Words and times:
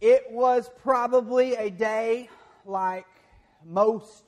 It 0.00 0.30
was 0.30 0.70
probably 0.82 1.54
a 1.54 1.70
day 1.70 2.28
like 2.64 3.06
most 3.64 4.22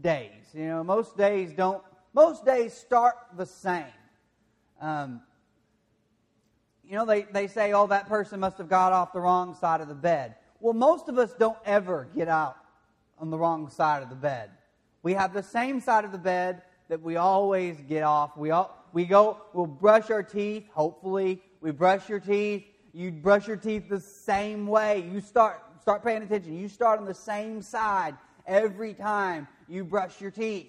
days. 0.00 0.30
You 0.52 0.66
know, 0.66 0.84
most 0.84 1.16
days 1.16 1.52
don't, 1.52 1.82
most 2.12 2.44
days 2.44 2.72
start 2.72 3.14
the 3.36 3.46
same. 3.46 3.84
Um, 4.80 5.20
you 6.84 6.96
know, 6.96 7.06
they, 7.06 7.22
they 7.22 7.46
say, 7.46 7.72
oh, 7.72 7.86
that 7.86 8.08
person 8.08 8.40
must 8.40 8.58
have 8.58 8.68
got 8.68 8.92
off 8.92 9.12
the 9.12 9.20
wrong 9.20 9.54
side 9.54 9.80
of 9.80 9.86
the 9.86 9.94
bed. 9.94 10.34
Well, 10.58 10.74
most 10.74 11.08
of 11.08 11.18
us 11.18 11.32
don't 11.38 11.58
ever 11.64 12.08
get 12.16 12.26
out 12.28 12.56
on 13.16 13.30
the 13.30 13.38
wrong 13.38 13.70
side 13.70 14.02
of 14.02 14.08
the 14.08 14.16
bed. 14.16 14.50
We 15.04 15.14
have 15.14 15.32
the 15.32 15.42
same 15.42 15.80
side 15.80 16.04
of 16.04 16.10
the 16.10 16.18
bed 16.18 16.62
that 16.88 17.00
we 17.00 17.16
always 17.16 17.76
get 17.88 18.02
off. 18.02 18.36
We, 18.36 18.50
all, 18.50 18.76
we 18.92 19.04
go, 19.04 19.38
we'll 19.52 19.66
brush 19.66 20.10
our 20.10 20.24
teeth, 20.24 20.64
hopefully. 20.72 21.40
We 21.60 21.70
brush 21.70 22.08
your 22.08 22.18
teeth. 22.18 22.64
You 22.92 23.12
brush 23.12 23.46
your 23.46 23.56
teeth 23.56 23.88
the 23.88 24.00
same 24.00 24.66
way. 24.66 25.08
You 25.12 25.20
start, 25.20 25.62
start 25.80 26.02
paying 26.02 26.22
attention. 26.22 26.58
You 26.58 26.68
start 26.68 26.98
on 26.98 27.04
the 27.04 27.14
same 27.14 27.62
side 27.62 28.16
every 28.46 28.94
time 28.94 29.46
you 29.68 29.84
brush 29.84 30.20
your 30.20 30.30
teeth. 30.30 30.68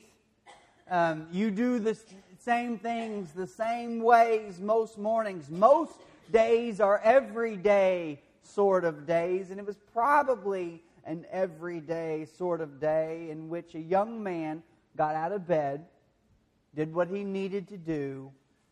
Um, 0.90 1.28
you 1.32 1.52
do 1.52 1.80
the 1.80 1.98
same 2.38 2.78
things 2.78 3.32
the 3.32 3.48
same 3.48 4.02
ways 4.02 4.60
most 4.60 4.98
mornings. 4.98 5.50
Most 5.50 6.00
days 6.32 6.80
are 6.80 7.00
everyday 7.04 8.20
sort 8.44 8.84
of 8.84 9.08
days, 9.08 9.52
and 9.52 9.60
it 9.60 9.66
was 9.66 9.78
probably 9.94 10.84
an 11.06 11.26
everyday 11.32 12.26
sort 12.26 12.62
of 12.62 12.80
day 12.80 13.30
in 13.30 13.50
which 13.50 13.74
a 13.74 13.80
young 13.80 14.22
man 14.22 14.62
got 14.96 15.16
out 15.16 15.32
of 15.32 15.48
bed, 15.48 15.86
did 16.76 16.94
what 16.94 17.08
he 17.08 17.24
needed 17.24 17.68
to 17.70 17.78
do, 17.78 18.32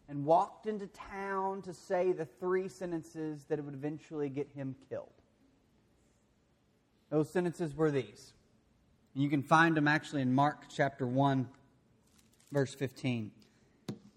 and 0.10 0.26
walked 0.26 0.66
into 0.66 0.88
town 0.88 1.62
to 1.62 1.74
say 1.74 2.12
the 2.12 2.26
three 2.26 2.68
sentences 2.68 3.46
that 3.48 3.64
would 3.64 3.76
eventually 3.76 4.28
get 4.28 4.50
him 4.50 4.76
killed. 4.90 5.14
Those 7.12 7.30
sentences 7.30 7.76
were 7.76 7.92
these. 7.92 8.34
You 9.14 9.30
can 9.30 9.44
find 9.44 9.78
them 9.78 9.88
actually 9.88 10.24
in 10.24 10.34
Mark 10.34 10.64
chapter 10.76 11.06
1, 11.06 11.48
verse 12.52 12.74
15. 12.74 13.32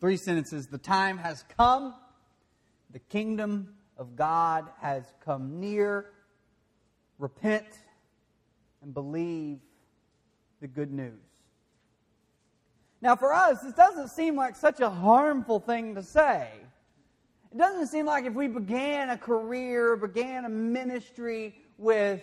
Three 0.01 0.17
sentences. 0.17 0.67
The 0.67 0.79
time 0.79 1.19
has 1.19 1.45
come, 1.59 1.95
the 2.91 2.99
kingdom 2.99 3.75
of 3.99 4.17
God 4.17 4.71
has 4.81 5.05
come 5.25 5.61
near. 5.61 6.07
Repent 7.19 7.67
and 8.83 8.95
believe 8.95 9.59
the 10.61 10.69
good 10.69 10.91
news. 10.91 11.32
Now, 13.03 13.17
for 13.17 13.35
us, 13.35 13.61
this 13.61 13.73
doesn't 13.73 14.09
seem 14.09 14.37
like 14.37 14.55
such 14.55 14.79
a 14.79 14.89
harmful 14.89 15.59
thing 15.59 15.97
to 15.97 16.03
say. 16.05 16.49
It 17.51 17.59
doesn't 17.59 17.89
seem 17.89 18.07
like 18.07 18.25
if 18.25 18.33
we 18.33 18.47
began 18.47 19.11
a 19.11 19.19
career, 19.19 19.97
began 19.97 20.45
a 20.45 20.49
ministry 20.49 21.57
with 21.79 22.23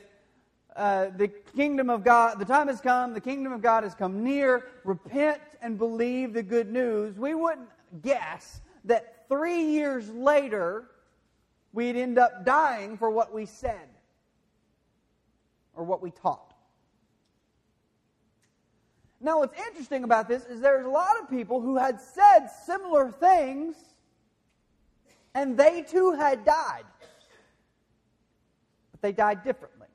uh, 0.77 1.07
the 1.17 1.27
kingdom 1.27 1.89
of 1.89 2.05
God, 2.05 2.39
the 2.39 2.45
time 2.45 2.69
has 2.69 2.79
come, 2.79 3.13
the 3.13 3.19
kingdom 3.19 3.51
of 3.51 3.61
God 3.61 3.83
has 3.83 3.93
come 3.93 4.23
near, 4.23 4.67
repent 4.85 5.41
and 5.61 5.77
believe 5.77 6.31
the 6.31 6.41
good 6.41 6.71
news, 6.71 7.19
we 7.19 7.35
wouldn't 7.35 7.67
guess 8.01 8.61
that 8.85 9.27
three 9.27 9.61
years 9.61 10.09
later, 10.09 10.85
we'd 11.73 11.97
end 11.97 12.17
up 12.17 12.45
dying 12.45 12.97
for 12.97 13.09
what 13.09 13.33
we 13.33 13.45
said 13.45 13.89
or 15.75 15.83
what 15.83 16.01
we 16.01 16.11
taught. 16.11 16.48
Now, 19.21 19.39
what's 19.39 19.57
interesting 19.67 20.03
about 20.03 20.27
this 20.27 20.45
is 20.45 20.61
there's 20.61 20.85
a 20.85 20.89
lot 20.89 21.19
of 21.21 21.29
people 21.29 21.59
who 21.59 21.75
had 21.77 21.99
said 21.99 22.47
similar 22.65 23.11
things, 23.11 23.75
and 25.33 25.57
they 25.57 25.81
too 25.81 26.13
had 26.13 26.45
died. 26.45 26.85
But 28.91 29.01
they 29.01 29.11
died 29.11 29.43
differently. 29.43 29.87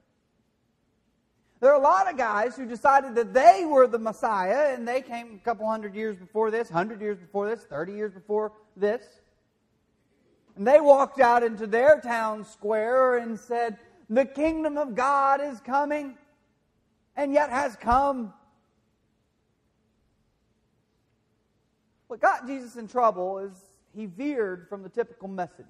There 1.60 1.72
are 1.72 1.80
a 1.80 1.82
lot 1.82 2.10
of 2.10 2.18
guys 2.18 2.54
who 2.56 2.66
decided 2.66 3.14
that 3.14 3.32
they 3.32 3.64
were 3.66 3.86
the 3.86 3.98
Messiah, 3.98 4.74
and 4.74 4.86
they 4.86 5.00
came 5.00 5.40
a 5.40 5.44
couple 5.44 5.66
hundred 5.66 5.94
years 5.94 6.16
before 6.18 6.50
this, 6.50 6.68
hundred 6.68 7.00
years 7.00 7.16
before 7.16 7.48
this, 7.48 7.64
thirty 7.64 7.92
years 7.92 8.12
before 8.12 8.52
this. 8.76 9.02
And 10.56 10.66
they 10.66 10.80
walked 10.80 11.20
out 11.20 11.42
into 11.42 11.66
their 11.66 12.00
town 12.00 12.44
square 12.44 13.16
and 13.16 13.40
said, 13.40 13.78
The 14.10 14.26
kingdom 14.26 14.76
of 14.76 14.94
God 14.94 15.40
is 15.40 15.58
coming, 15.60 16.18
and 17.16 17.32
yet 17.32 17.48
has 17.48 17.76
come. 17.76 18.34
What 22.14 22.20
got 22.20 22.46
Jesus 22.46 22.76
in 22.76 22.86
trouble 22.86 23.38
is 23.40 23.50
he 23.92 24.06
veered 24.06 24.68
from 24.68 24.84
the 24.84 24.88
typical 24.88 25.26
message. 25.26 25.66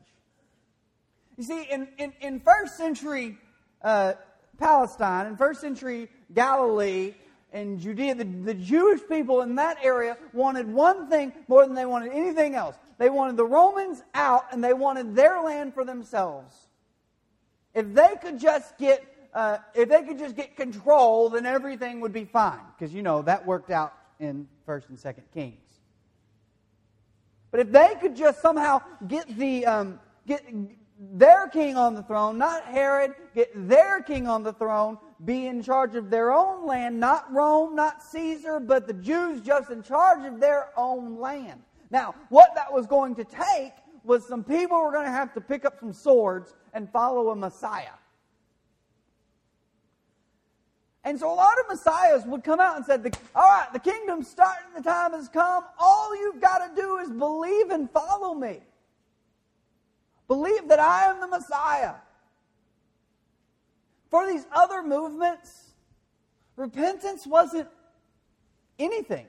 You 1.38 1.44
see, 1.44 1.62
in, 1.62 1.88
in, 1.96 2.12
in 2.20 2.40
first 2.40 2.76
century 2.76 3.38
uh, 3.80 4.12
Palestine, 4.58 5.24
in 5.24 5.38
first 5.38 5.62
century 5.62 6.10
Galilee, 6.34 7.14
and 7.50 7.80
Judea, 7.80 8.16
the, 8.16 8.24
the 8.24 8.52
Jewish 8.52 9.00
people 9.08 9.40
in 9.40 9.54
that 9.54 9.78
area 9.82 10.18
wanted 10.34 10.68
one 10.70 11.08
thing 11.08 11.32
more 11.48 11.64
than 11.64 11.74
they 11.74 11.86
wanted 11.86 12.12
anything 12.12 12.54
else. 12.54 12.76
They 12.98 13.08
wanted 13.08 13.38
the 13.38 13.46
Romans 13.46 14.02
out 14.12 14.44
and 14.52 14.62
they 14.62 14.74
wanted 14.74 15.16
their 15.16 15.40
land 15.40 15.72
for 15.72 15.86
themselves. 15.86 16.54
If 17.72 17.94
they 17.94 18.16
could 18.20 18.38
just 18.38 18.76
get, 18.76 19.02
uh, 19.32 19.58
if 19.74 19.88
they 19.88 20.02
could 20.02 20.18
just 20.18 20.36
get 20.36 20.56
control, 20.56 21.30
then 21.30 21.46
everything 21.46 22.00
would 22.00 22.12
be 22.12 22.26
fine. 22.26 22.60
Because 22.78 22.92
you 22.92 23.00
know 23.00 23.22
that 23.22 23.46
worked 23.46 23.70
out 23.70 23.94
in 24.20 24.46
First 24.66 24.90
and 24.90 24.98
Second 24.98 25.24
Kings. 25.32 25.63
But 27.54 27.60
if 27.60 27.70
they 27.70 27.94
could 28.00 28.16
just 28.16 28.42
somehow 28.42 28.82
get 29.06 29.28
the 29.38 29.64
um, 29.64 30.00
get 30.26 30.42
their 30.98 31.46
king 31.46 31.76
on 31.76 31.94
the 31.94 32.02
throne, 32.02 32.36
not 32.36 32.64
Herod, 32.64 33.12
get 33.32 33.48
their 33.68 34.02
king 34.02 34.26
on 34.26 34.42
the 34.42 34.52
throne, 34.54 34.98
be 35.24 35.46
in 35.46 35.62
charge 35.62 35.94
of 35.94 36.10
their 36.10 36.32
own 36.32 36.66
land, 36.66 36.98
not 36.98 37.32
Rome, 37.32 37.76
not 37.76 38.02
Caesar, 38.02 38.58
but 38.58 38.88
the 38.88 38.92
Jews 38.92 39.40
just 39.40 39.70
in 39.70 39.84
charge 39.84 40.24
of 40.24 40.40
their 40.40 40.70
own 40.76 41.20
land. 41.20 41.62
Now, 41.92 42.16
what 42.28 42.56
that 42.56 42.72
was 42.72 42.88
going 42.88 43.14
to 43.14 43.24
take 43.24 43.74
was 44.02 44.26
some 44.26 44.42
people 44.42 44.82
were 44.82 44.90
going 44.90 45.06
to 45.06 45.12
have 45.12 45.32
to 45.34 45.40
pick 45.40 45.64
up 45.64 45.78
some 45.78 45.92
swords 45.92 46.54
and 46.72 46.90
follow 46.90 47.30
a 47.30 47.36
Messiah. 47.36 47.94
And 51.04 51.18
so 51.20 51.30
a 51.30 51.34
lot 51.34 51.58
of 51.60 51.68
messiahs 51.68 52.24
would 52.24 52.42
come 52.42 52.60
out 52.60 52.76
and 52.76 52.84
said, 52.84 53.16
"All 53.34 53.42
right, 53.42 53.70
the 53.72 53.78
kingdom's 53.78 54.26
starting. 54.26 54.72
The 54.74 54.82
time 54.82 55.12
has 55.12 55.28
come. 55.28 55.64
All 55.78 56.16
you've 56.16 56.40
got 56.40 56.66
to 56.66 56.80
do 56.80 56.96
is 56.98 57.10
believe 57.10 57.70
and 57.70 57.90
follow 57.90 58.34
me. 58.34 58.62
Believe 60.28 60.68
that 60.68 60.80
I 60.80 61.04
am 61.10 61.20
the 61.20 61.28
Messiah." 61.28 61.96
For 64.10 64.26
these 64.26 64.46
other 64.52 64.82
movements, 64.82 65.72
repentance 66.56 67.26
wasn't 67.26 67.68
anything. 68.78 69.26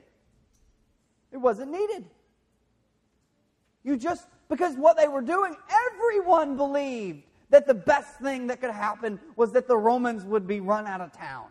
It 1.31 1.37
wasn't 1.37 1.71
needed. 1.71 2.09
You 3.83 3.97
just 3.97 4.27
because 4.47 4.75
what 4.75 4.95
they 4.95 5.07
were 5.07 5.21
doing, 5.21 5.57
everyone 5.87 6.55
believed 6.55 7.23
that 7.49 7.67
the 7.67 7.73
best 7.73 8.15
thing 8.19 8.47
that 8.47 8.61
could 8.61 8.71
happen 8.71 9.19
was 9.35 9.51
that 9.51 9.67
the 9.67 9.77
Romans 9.77 10.23
would 10.23 10.47
be 10.47 10.61
run 10.61 10.87
out 10.87 11.01
of 11.01 11.11
town. 11.11 11.47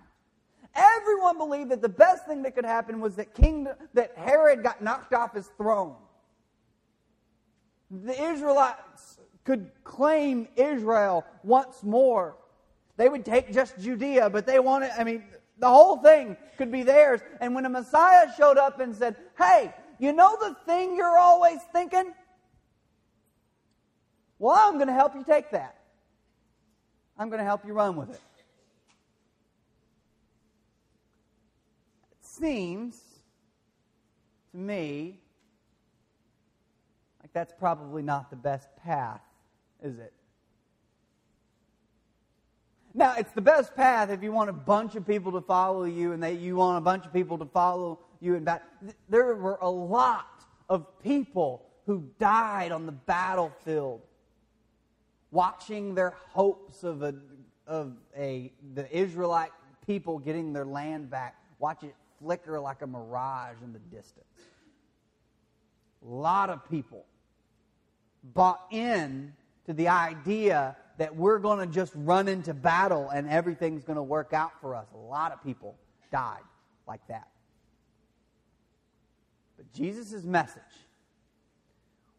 Everyone 0.75 1.39
believed 1.39 1.71
that 1.71 1.83
the 1.83 1.89
best 1.89 2.27
thing 2.27 2.43
that 2.43 2.55
could 2.55 2.65
happen 2.65 3.01
was 3.01 3.17
that 3.17 3.35
King 3.35 3.69
that 3.95 4.13
Herod 4.17 4.63
got 4.63 4.83
knocked 4.83 5.15
off 5.15 5.35
his 5.35 5.47
throne. 5.57 5.95
The 7.91 8.21
Israelites 8.21 9.19
could 9.45 9.71
claim 9.85 10.49
Israel 10.57 11.25
once 11.45 11.83
more. 11.83 12.37
They 12.97 13.09
would 13.09 13.25
take 13.25 13.53
just 13.53 13.79
Judea, 13.79 14.31
but 14.31 14.47
they 14.47 14.59
wanted, 14.59 14.91
I 14.99 15.05
mean, 15.05 15.25
the 15.59 15.69
whole 15.69 15.99
thing 15.99 16.37
could 16.59 16.73
be 16.73 16.83
theirs. 16.83 17.21
And 17.41 17.55
when 17.55 17.65
a 17.67 17.69
Messiah 17.69 18.27
showed 18.37 18.59
up 18.59 18.81
and 18.81 18.95
said, 18.95 19.17
Hey, 19.39 19.73
you 19.99 20.13
know 20.13 20.37
the 20.41 20.57
thing 20.67 20.97
you're 20.97 21.19
always 21.19 21.61
thinking? 21.73 22.13
Well, 24.39 24.57
I'm 24.59 24.75
going 24.75 24.89
to 24.89 24.95
help 24.95 25.15
you 25.15 25.25
take 25.25 25.51
that. 25.53 25.79
I'm 27.17 27.29
going 27.29 27.39
to 27.39 27.45
help 27.45 27.65
you 27.65 27.73
run 27.73 27.97
with 27.97 28.11
it. 28.11 28.21
Seems 32.39 33.01
to 34.53 34.57
me 34.57 35.21
like 37.23 37.33
that's 37.33 37.53
probably 37.59 38.03
not 38.03 38.31
the 38.31 38.37
best 38.37 38.69
path, 38.77 39.23
is 39.83 39.99
it? 39.99 40.13
Now, 42.97 43.15
it's 43.19 43.33
the 43.33 43.41
best 43.41 43.75
path 43.75 44.11
if 44.11 44.23
you 44.23 44.31
want 44.31 44.51
a 44.51 44.53
bunch 44.53 44.95
of 44.95 45.05
people 45.05 45.33
to 45.33 45.41
follow 45.41 45.85
you 45.85 46.13
and 46.13 46.23
that 46.23 46.39
you 46.39 46.57
want 46.57 46.79
a 46.79 46.81
bunch 46.81 47.05
of 47.05 47.13
people 47.13 47.39
to 47.39 47.47
follow 47.47 47.99
you 48.21 48.37
and 48.37 48.45
back. 48.45 48.63
There 49.09 49.35
were 49.35 49.59
a 49.61 49.71
lot 49.71 50.45
of 50.69 50.87
people 51.03 51.67
who 51.87 52.09
died 52.21 52.71
on 52.71 52.87
the 52.87 52.93
battlefield 52.93 54.03
watching 55.33 55.95
their 55.95 56.15
hopes 56.31 56.85
of 56.85 57.03
a 57.03 57.15
of 57.67 57.97
a 58.17 58.53
the 58.75 58.97
Israelite 58.97 59.51
people 59.87 60.19
getting 60.19 60.53
their 60.53 60.65
land 60.65 61.11
back. 61.11 61.35
Watch 61.59 61.83
it 61.83 61.95
flicker 62.25 62.59
like 62.59 62.81
a 62.81 62.87
mirage 62.87 63.57
in 63.63 63.75
the 63.75 63.79
distance. 63.79 64.25
A 66.03 66.09
lot 66.09 66.49
of 66.49 66.69
people 66.71 67.05
bought 68.23 68.63
in 68.71 69.35
to 69.67 69.75
the 69.75 69.89
idea 69.89 70.75
that 70.97 71.15
we're 71.15 71.39
going 71.39 71.59
to 71.59 71.73
just 71.73 71.93
run 71.95 72.29
into 72.29 72.55
battle 72.55 73.11
and 73.11 73.29
everything's 73.29 73.85
going 73.85 73.97
to 73.97 74.03
work 74.03 74.33
out 74.33 74.53
for 74.61 74.75
us. 74.75 74.87
A 74.95 74.97
lot 74.97 75.33
of 75.33 75.43
people 75.45 75.77
died 76.11 76.43
like 76.89 77.07
that. 77.09 77.29
But 79.59 79.71
Jesus' 79.75 80.25
message 80.25 80.63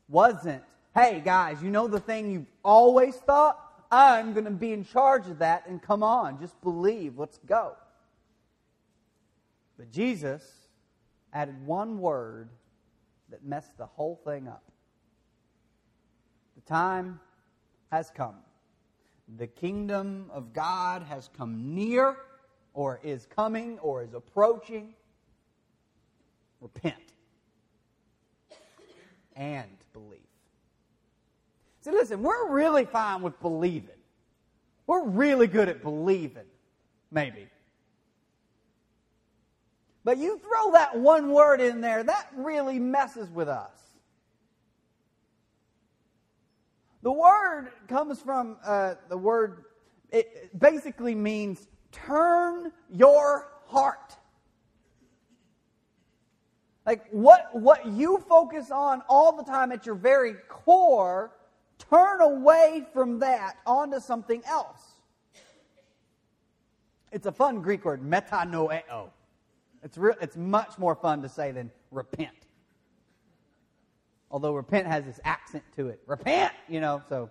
wasn't, 0.08 0.62
hey, 0.94 1.20
guys, 1.24 1.64
you 1.64 1.72
know 1.72 1.88
the 1.88 2.00
thing 2.00 2.32
you've 2.32 2.52
always 2.64 3.16
thought? 3.16 3.60
I'm 3.90 4.34
going 4.34 4.46
to 4.46 4.52
be 4.52 4.72
in 4.72 4.86
charge 4.86 5.28
of 5.28 5.40
that, 5.40 5.66
and 5.68 5.82
come 5.82 6.04
on, 6.04 6.40
just 6.40 6.60
believe. 6.62 7.18
Let's 7.18 7.40
go. 7.46 7.76
But 9.78 9.92
Jesus 9.92 10.44
added 11.34 11.66
one 11.66 12.00
word 12.00 12.50
that 13.30 13.44
messed 13.44 13.78
the 13.78 13.86
whole 13.86 14.20
thing 14.24 14.48
up. 14.48 14.64
The 16.56 16.62
time 16.62 17.20
has 17.92 18.10
come. 18.10 18.36
The 19.38 19.48
kingdom 19.48 20.30
of 20.32 20.54
God 20.54 21.04
has 21.04 21.30
come 21.36 21.74
near, 21.74 22.18
or 22.74 23.00
is 23.04 23.26
coming, 23.26 23.80
or 23.80 24.04
is 24.04 24.14
approaching. 24.14 24.94
Repent 26.62 26.96
and 29.36 29.70
believe. 29.94 30.20
See, 31.82 31.92
listen, 31.92 32.22
we're 32.24 32.50
really 32.50 32.86
fine 32.86 33.22
with 33.22 33.40
believing. 33.42 33.90
We're 34.88 35.06
really 35.06 35.48
good 35.48 35.68
at 35.68 35.82
believing, 35.82 36.46
maybe. 37.12 37.48
But 40.06 40.20
you 40.20 40.38
throw 40.38 40.72
that 40.74 40.98
one 40.98 41.32
word 41.32 41.60
in 41.60 41.82
there, 41.82 42.04
that 42.04 42.28
really 42.36 42.78
messes 42.78 43.28
with 43.32 43.50
us. 43.50 43.72
The 47.02 47.12
word 47.12 47.72
comes 47.88 48.22
from 48.22 48.58
uh, 48.64 48.94
the 49.10 49.18
word, 49.18 49.66
it 50.12 50.58
basically 50.58 51.16
means 51.16 51.68
turn 51.92 52.72
your 52.92 53.50
heart. 53.66 54.16
Like 56.86 57.08
what, 57.10 57.50
what 57.60 57.88
you 57.88 58.24
focus 58.30 58.70
on 58.70 59.02
all 59.10 59.36
the 59.36 59.44
time 59.44 59.72
at 59.72 59.88
your 59.88 59.96
very 59.96 60.36
core, 60.50 61.32
turn 61.90 62.22
away 62.22 62.86
from 62.94 63.20
that 63.20 63.56
onto 63.66 64.00
something 64.00 64.44
else. 64.46 64.82
It's 67.12 67.26
a 67.26 67.32
fun 67.32 67.62
Greek 67.64 67.86
word, 67.86 68.04
metanoeo. 68.04 69.10
It's, 69.86 70.00
re- 70.00 70.16
it's 70.20 70.36
much 70.36 70.80
more 70.80 70.96
fun 70.96 71.22
to 71.22 71.30
say 71.30 71.52
than 71.52 71.72
repent. 71.92 72.32
Although 74.32 74.54
repent 74.54 74.88
has 74.88 75.06
this 75.06 75.20
accent 75.24 75.64
to 75.76 75.90
it. 75.90 76.02
Repent, 76.08 76.52
you 76.68 76.82
know, 76.82 77.04
so 77.08 77.30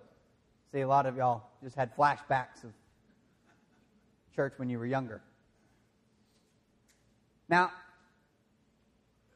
see 0.71 0.79
a 0.79 0.87
lot 0.87 1.05
of 1.05 1.17
y'all 1.17 1.43
just 1.61 1.75
had 1.75 1.93
flashbacks 1.97 2.63
of 2.63 2.71
church 4.33 4.53
when 4.55 4.69
you 4.69 4.79
were 4.79 4.85
younger. 4.85 5.21
Now, 7.49 7.71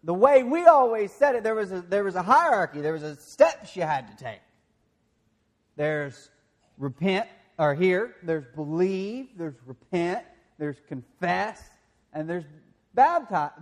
the 0.01 0.13
way 0.13 0.44
we 0.44 0.65
always 0.65 1.12
said 1.12 1.36
it, 1.36 1.44
there 1.44 1.56
was 1.56 1.74
a, 1.74 1.81
there 1.81 2.06
was 2.06 2.15
a 2.15 2.24
hierarchy, 2.24 2.80
there 2.80 2.94
was 2.94 3.04
a 3.04 3.18
steps 3.18 3.75
you 3.75 3.81
had 3.83 4.18
to 4.18 4.24
take. 4.24 4.39
There's 5.75 6.30
repent, 6.77 7.27
or 7.57 7.75
here, 7.75 8.15
there's 8.24 8.45
believe, 8.56 9.27
there's 9.38 9.57
repent, 9.65 10.24
there's 10.57 10.77
confess, 10.88 11.62
and 12.13 12.30
there's 12.30 12.45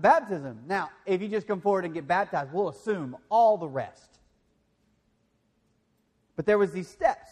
baptism. 0.02 0.60
Now, 0.68 0.90
if 1.06 1.22
you 1.22 1.28
just 1.28 1.48
come 1.48 1.62
forward 1.62 1.86
and 1.86 1.94
get 1.94 2.08
baptized, 2.08 2.52
we'll 2.52 2.70
assume 2.70 3.16
all 3.30 3.58
the 3.58 3.68
rest. 3.68 4.20
But 6.36 6.46
there 6.46 6.58
was 6.58 6.72
these 6.72 6.88
steps. 6.88 7.30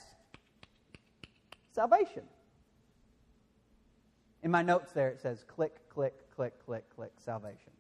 Salvation. 1.74 2.24
In 4.44 4.52
my 4.52 4.62
notes 4.62 4.92
there 4.92 5.10
it 5.10 5.20
says 5.20 5.44
click, 5.48 5.76
click, 5.90 6.14
click, 6.36 6.54
click, 6.66 6.84
click, 6.96 7.12
salvation. 7.18 7.72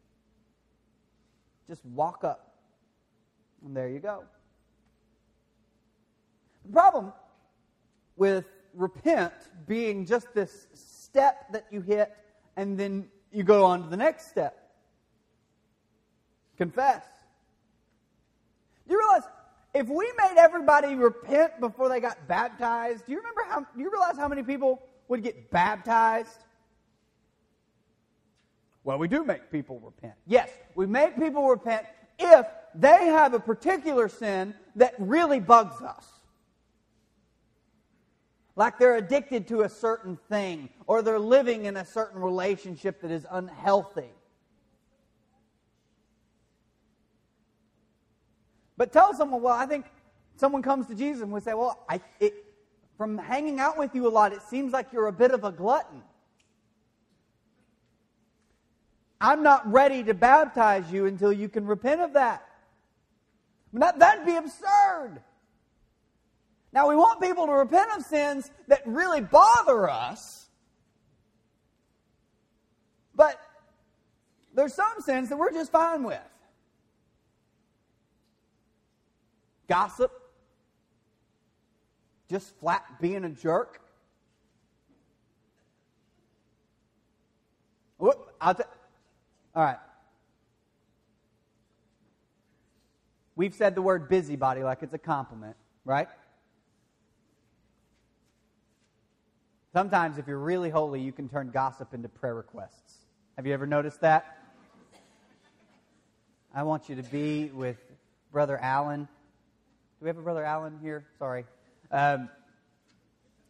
Just 1.68 1.86
walk 1.86 2.24
up. 2.24 2.56
And 3.66 3.76
there 3.76 3.88
you 3.88 4.00
go. 4.00 4.24
The 6.66 6.72
problem 6.72 7.14
with 8.18 8.46
repent 8.74 9.34
being 9.68 10.06
just 10.06 10.34
this 10.34 10.68
step 10.74 11.52
that 11.52 11.66
you 11.72 11.82
hit 11.82 12.16
and 12.58 12.78
then 12.78 13.08
you 13.36 13.44
go 13.44 13.66
on 13.66 13.84
to 13.84 13.90
the 13.90 13.98
next 13.98 14.30
step 14.30 14.66
confess. 16.58 17.04
Do 18.88 18.94
you 18.94 19.00
realize 19.00 19.24
if 19.74 19.88
we 19.88 20.10
made 20.18 20.38
everybody 20.38 20.96
repent 20.96 21.60
before 21.60 21.90
they 21.90 22.00
got 22.00 22.28
baptized, 22.28 23.06
do 23.06 23.12
you 23.12 23.18
remember 23.18 23.42
how, 23.50 23.60
do 23.60 23.82
you 23.82 23.92
realize 23.92 24.18
how 24.18 24.28
many 24.28 24.44
people 24.44 24.82
would 25.08 25.24
get 25.24 25.52
baptized? 25.52 26.46
Well, 28.84 28.98
we 28.98 29.08
do 29.08 29.24
make 29.24 29.52
people 29.52 29.80
repent. 29.80 30.14
Yes, 30.28 30.50
we 30.76 30.86
make 30.86 31.18
people 31.18 31.48
repent 31.50 31.86
if 32.20 32.46
they 32.76 33.08
have 33.08 33.34
a 33.34 33.40
particular 33.40 34.08
sin 34.08 34.54
that 34.76 34.94
really 35.00 35.40
bugs 35.40 35.82
us. 35.82 36.08
Like 38.56 38.80
they're 38.80 38.96
addicted 38.96 39.48
to 39.50 39.62
a 39.62 39.70
certain 39.70 40.18
thing, 40.30 40.70
or 40.88 41.02
they're 41.02 41.20
living 41.20 41.66
in 41.66 41.76
a 41.78 41.86
certain 41.86 42.22
relationship 42.22 43.02
that 43.02 43.12
is 43.12 43.26
unhealthy. 43.30 44.10
But 48.78 48.92
tell 48.92 49.14
someone, 49.14 49.42
well, 49.42 49.54
I 49.54 49.66
think 49.66 49.86
someone 50.38 50.62
comes 50.62 50.88
to 50.88 50.96
Jesus 50.96 51.22
and 51.22 51.32
would 51.32 51.44
say, 51.44 51.54
well, 51.54 51.84
I, 51.90 52.02
it, 52.20 52.34
from 52.98 53.18
hanging 53.18 53.60
out 53.60 53.78
with 53.78 53.94
you 53.94 54.08
a 54.08 54.10
lot, 54.10 54.34
it 54.34 54.42
seems 54.42 54.74
like 54.74 54.92
you're 54.92 55.08
a 55.08 55.14
bit 55.14 55.32
of 55.32 55.44
a 55.44 55.52
glutton. 55.52 56.02
I'm 59.20 59.44
not 59.44 59.70
ready 59.72 60.04
to 60.04 60.14
baptize 60.14 60.92
you 60.92 61.06
until 61.06 61.32
you 61.32 61.50
can 61.50 61.66
repent 61.66 62.02
of 62.02 62.14
that. 62.14 62.46
that 63.74 64.00
that'd 64.00 64.26
be 64.26 64.36
absurd. 64.36 65.22
Now, 66.76 66.90
we 66.90 66.98
want 66.98 67.22
people 67.22 67.46
to 67.46 67.54
repent 67.54 67.90
of 67.98 68.04
sins 68.04 68.52
that 68.68 68.82
really 68.86 69.22
bother 69.22 69.90
us, 69.90 70.50
but 73.16 73.40
there's 74.54 74.74
some 74.74 75.00
sins 75.00 75.30
that 75.30 75.38
we're 75.38 75.54
just 75.54 75.72
fine 75.72 76.04
with. 76.04 76.20
Gossip, 79.70 80.12
just 82.30 82.54
flat 82.60 82.84
being 83.00 83.24
a 83.24 83.30
jerk. 83.30 83.80
Whoop, 88.00 88.36
I'll 88.42 88.54
t- 88.54 88.64
All 89.56 89.64
right. 89.64 89.78
We've 93.38 93.54
said 93.54 93.76
the 93.76 93.82
word 93.82 94.10
busybody 94.10 94.62
like 94.64 94.84
it's 94.84 94.94
a 94.94 94.98
compliment, 94.98 95.56
right? 95.86 96.10
Sometimes, 99.76 100.18
if 100.18 100.26
you're 100.26 100.40
really 100.40 100.70
holy, 100.70 101.02
you 101.02 101.12
can 101.12 101.28
turn 101.28 101.52
gossip 101.52 101.94
into 101.94 102.08
prayer 102.08 102.34
requests. 102.34 103.00
Have 103.36 103.46
you 103.46 103.54
ever 103.54 103.68
noticed 103.68 104.00
that? 104.00 104.38
I 106.54 106.64
want 106.64 106.88
you 106.88 106.96
to 106.96 107.04
be 107.04 107.48
with 107.48 107.76
Brother 108.32 108.58
Allen. 108.58 109.02
Do 109.02 109.08
we 110.00 110.08
have 110.08 110.18
a 110.18 110.22
Brother 110.22 110.46
Allen 110.46 110.80
here? 110.82 111.04
Sorry. 111.20 111.44
Um, 111.92 112.30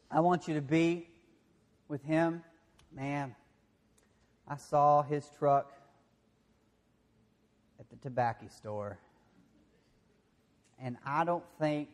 I 0.09 0.21
want 0.21 0.47
you 0.47 0.55
to 0.55 0.63
be 0.63 1.07
with 1.89 2.01
him. 2.01 2.41
Man, 2.91 3.35
I 4.47 4.57
saw 4.57 5.03
his 5.03 5.29
truck 5.37 5.71
at 7.79 7.87
the 7.91 7.97
tobacco 7.97 8.47
store. 8.47 8.97
And 10.79 10.97
I 11.05 11.23
don't 11.23 11.45
think 11.59 11.89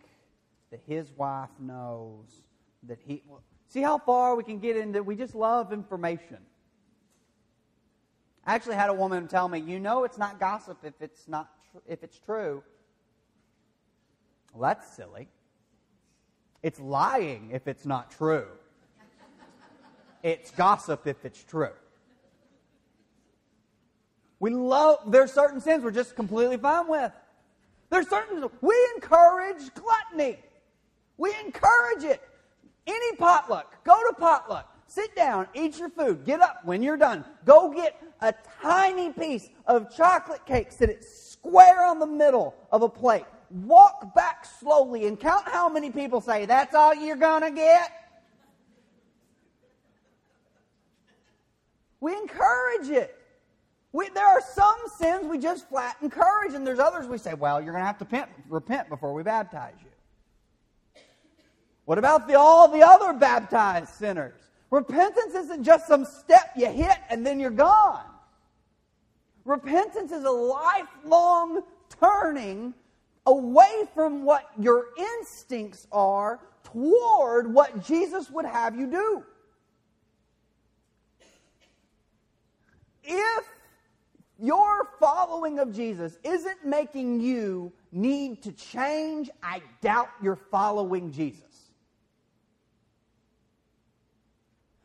that 0.72 0.80
his 0.88 1.12
wife 1.18 1.50
knows 1.60 2.30
that 2.84 3.00
he. 3.06 3.24
Well, 3.28 3.44
See 3.72 3.82
how 3.82 4.00
far 4.00 4.36
we 4.36 4.44
can 4.44 4.60
get 4.60 4.76
into 4.76 5.02
we 5.02 5.16
just 5.16 5.34
love 5.34 5.72
information. 5.72 6.40
I 8.46 8.54
actually 8.54 8.76
had 8.76 8.90
a 8.90 8.94
woman 8.94 9.30
tell 9.30 9.48
me, 9.48 9.60
"You 9.60 9.80
know 9.80 10.04
it's 10.04 10.18
not 10.18 10.42
gossip 10.42 10.84
if 10.84 11.02
it's 11.02 11.26
not 11.30 11.50
tr- 11.72 11.78
if 11.86 12.04
it's 12.04 12.20
true." 12.20 12.66
Well, 14.52 14.64
that's 14.64 14.86
silly. 14.86 15.30
It's 16.62 16.82
lying 16.82 17.52
if 17.52 17.66
it's 17.66 17.86
not 17.86 18.12
true. 18.12 18.50
It's 20.22 20.52
gossip 20.52 21.08
if 21.08 21.24
it's 21.24 21.42
true. 21.42 21.74
We 24.42 24.50
love 24.50 25.10
there's 25.10 25.32
certain 25.32 25.62
sins 25.62 25.82
we're 25.82 25.92
just 25.92 26.18
completely 26.18 26.58
fine 26.58 26.90
with. 26.90 27.14
There's 27.90 28.10
certain 28.10 28.50
we 28.60 28.92
encourage 28.96 29.74
gluttony. 29.76 30.44
We 31.16 31.34
encourage 31.40 32.04
it. 32.04 32.22
Any 32.88 33.16
potluck, 33.18 33.84
go 33.84 33.96
to 34.10 34.16
potluck. 34.18 34.68
Sit 34.88 35.16
down, 35.16 35.48
eat 35.54 35.80
your 35.80 35.90
food, 35.90 36.26
get 36.26 36.42
up 36.42 36.66
when 36.66 36.84
you're 36.84 36.98
done. 36.98 37.24
Go 37.46 37.72
get 37.72 38.02
a 38.20 38.34
tiny 38.62 39.12
piece 39.14 39.50
of 39.66 39.96
chocolate 39.96 40.46
cake, 40.46 40.72
sit 40.72 40.90
it 40.90 41.04
square 41.04 41.86
on 41.86 42.00
the 42.00 42.06
middle 42.06 42.54
of 42.72 42.82
a 42.82 42.90
plate. 42.90 43.26
walk 43.50 44.14
back 44.14 44.46
slowly 44.46 45.08
and 45.08 45.20
count 45.20 45.48
how 45.48 45.70
many 45.70 45.92
people 45.92 46.22
say, 46.22 46.46
That's 46.46 46.76
all 46.76 46.94
you're 46.94 47.16
going 47.16 47.42
to 47.44 47.52
get. 47.52 47.92
We 52.02 52.14
encourage 52.14 52.90
it. 52.90 53.18
We, 53.94 54.10
there 54.10 54.26
are 54.26 54.42
some 54.42 54.78
sins 54.98 55.28
we 55.28 55.38
just 55.38 55.70
flat 55.70 55.98
encourage, 56.02 56.54
and 56.54 56.66
there's 56.66 56.80
others 56.80 57.08
we 57.08 57.18
say, 57.18 57.34
well, 57.34 57.62
you're 57.62 57.74
going 57.74 57.84
to 57.84 57.88
have 57.88 57.98
to 58.00 58.06
repent, 58.06 58.30
repent 58.50 58.90
before 58.90 59.14
we 59.14 59.22
baptize 59.22 59.76
you. 59.82 59.91
What 61.92 61.98
about 61.98 62.26
the, 62.26 62.40
all 62.40 62.70
the 62.70 62.84
other 62.84 63.12
baptized 63.12 63.90
sinners? 63.96 64.40
Repentance 64.70 65.36
isn't 65.36 65.66
just 65.66 65.88
some 65.88 66.06
step 66.06 66.54
you 66.56 66.68
hit 66.68 66.98
and 67.10 67.26
then 67.26 67.38
you're 67.38 67.50
gone. 67.50 68.06
Repentance 69.44 70.14
is 70.14 70.24
a 70.24 70.32
lifelong 70.32 71.64
turning 72.00 72.74
away 73.26 73.90
from 73.94 74.24
what 74.24 74.50
your 74.58 74.86
instincts 74.98 75.86
are 75.92 76.40
toward 76.64 77.54
what 77.54 77.86
Jesus 77.86 78.30
would 78.30 78.46
have 78.46 78.74
you 78.80 78.88
do. 78.88 79.26
If 83.04 83.44
your 84.40 84.88
following 84.98 85.60
of 85.60 85.76
Jesus 85.76 86.18
isn't 86.24 86.66
making 86.66 87.20
you 87.20 87.74
need 87.92 88.44
to 88.44 88.54
change, 88.54 89.30
I 89.44 89.62
doubt 89.82 90.08
you're 90.22 90.38
following 90.38 91.12
Jesus. 91.12 91.51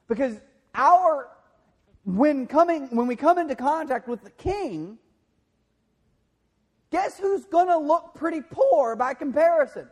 Because 0.08 0.40
our 0.74 1.28
when 2.04 2.46
coming 2.46 2.86
when 2.94 3.06
we 3.06 3.16
come 3.16 3.38
into 3.38 3.56
contact 3.56 4.08
with 4.08 4.22
the 4.22 4.30
king, 4.30 4.98
guess 6.90 7.18
who's 7.18 7.44
going 7.46 7.66
to 7.68 7.78
look 7.78 8.14
pretty 8.14 8.40
poor 8.40 8.94
by 8.94 9.14
comparison? 9.14 9.88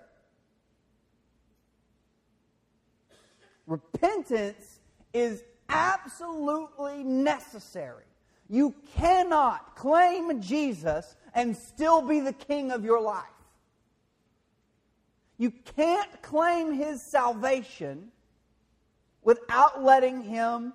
Repentance 3.66 4.80
is 5.12 5.42
absolutely 5.68 7.02
necessary. 7.02 8.04
You 8.48 8.74
cannot 8.96 9.74
claim 9.74 10.40
Jesus 10.40 11.16
and 11.34 11.56
still 11.56 12.02
be 12.02 12.20
the 12.20 12.32
king 12.32 12.70
of 12.70 12.84
your 12.84 13.00
life. 13.00 13.24
You 15.38 15.50
can't 15.76 16.22
claim 16.22 16.72
his 16.72 17.02
salvation 17.02 18.12
without 19.24 19.82
letting 19.82 20.22
him 20.22 20.72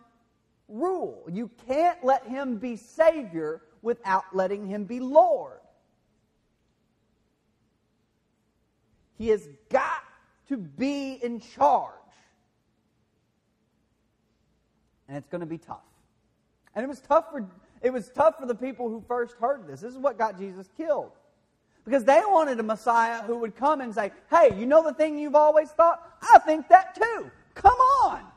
rule. 0.68 1.26
You 1.32 1.50
can't 1.68 2.04
let 2.04 2.26
him 2.28 2.58
be 2.58 2.76
Savior 2.76 3.62
without 3.82 4.26
letting 4.34 4.68
him 4.68 4.84
be 4.86 5.00
Lord. 5.00 5.60
He 9.18 9.30
has 9.30 9.48
got 9.70 10.04
to 10.48 10.58
be 10.58 11.20
in 11.22 11.40
charge. 11.40 11.94
And 15.08 15.18
it's 15.18 15.28
going 15.28 15.42
to 15.42 15.48
be 15.48 15.58
tough. 15.58 15.82
And 16.76 16.84
it 16.84 16.88
was 16.88 17.00
tough 17.02 17.32
for 17.32 17.48
it 17.82 17.94
was 17.94 18.10
tough 18.10 18.38
for 18.38 18.46
the 18.46 18.56
people 18.56 18.90
who 18.90 19.04
first 19.08 19.36
heard 19.40 19.68
this. 19.68 19.82
This 19.82 19.94
is 19.94 19.98
what 19.98 20.18
got 20.18 20.38
Jesus 20.38 20.70
killed. 20.76 21.12
Because 21.86 22.04
they 22.04 22.22
wanted 22.26 22.60
a 22.60 22.64
Messiah 22.64 23.24
who 23.24 23.38
would 23.38 23.56
come 23.56 23.82
and 23.82 23.94
say, 23.94 24.12
Hey, 24.30 24.54
you 24.58 24.66
know 24.66 24.84
the 24.84 24.94
thing 24.94 25.18
you've 25.18 25.36
always 25.36 25.70
thought? 25.72 26.02
I 26.22 26.40
think 26.40 26.68
that 26.70 26.96
too. 26.96 27.32
Come 27.56 27.78
on. 28.04 28.29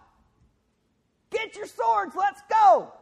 Get 1.53 1.59
your 1.59 1.67
swords, 1.67 2.15
let's 2.17 2.41
go. 2.49 2.93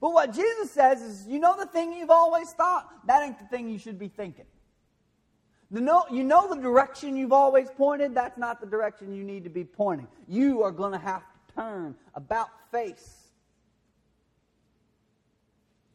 But 0.00 0.12
what 0.12 0.34
Jesus 0.34 0.70
says 0.70 1.00
is, 1.00 1.26
you 1.26 1.38
know 1.38 1.56
the 1.58 1.66
thing 1.66 1.94
you've 1.94 2.10
always 2.10 2.50
thought? 2.50 3.06
That 3.06 3.22
ain't 3.22 3.38
the 3.38 3.46
thing 3.46 3.70
you 3.70 3.78
should 3.78 3.98
be 3.98 4.08
thinking. 4.08 4.44
The 5.70 5.80
know, 5.80 6.04
you 6.10 6.24
know 6.24 6.54
the 6.54 6.60
direction 6.60 7.16
you've 7.16 7.32
always 7.32 7.70
pointed? 7.70 8.14
That's 8.14 8.36
not 8.36 8.60
the 8.60 8.66
direction 8.66 9.14
you 9.14 9.24
need 9.24 9.44
to 9.44 9.50
be 9.50 9.64
pointing. 9.64 10.06
You 10.28 10.62
are 10.62 10.70
going 10.70 10.92
to 10.92 10.98
have 10.98 11.22
to 11.22 11.54
turn 11.54 11.94
about 12.14 12.50
face. 12.70 13.32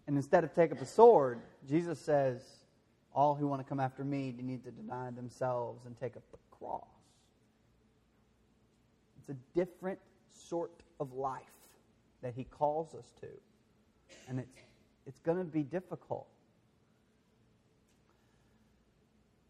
And 0.07 0.17
instead 0.17 0.43
of 0.43 0.55
take 0.55 0.71
up 0.71 0.81
a 0.81 0.85
sword, 0.85 1.39
Jesus 1.69 1.99
says, 1.99 2.41
all 3.13 3.35
who 3.35 3.47
want 3.47 3.61
to 3.61 3.69
come 3.69 3.79
after 3.79 4.03
me 4.03 4.33
need 4.41 4.63
to 4.63 4.71
deny 4.71 5.11
themselves 5.11 5.85
and 5.85 5.95
take 5.99 6.17
up 6.17 6.23
the 6.31 6.37
cross. 6.49 6.87
It's 9.19 9.29
a 9.29 9.35
different 9.53 9.99
sort 10.33 10.71
of 11.01 11.11
life 11.13 11.41
that 12.21 12.33
he 12.35 12.43
calls 12.45 12.93
us 12.93 13.11
to. 13.19 13.27
And 14.29 14.39
it's, 14.39 14.61
it's 15.07 15.19
going 15.19 15.39
to 15.39 15.43
be 15.43 15.63
difficult. 15.63 16.27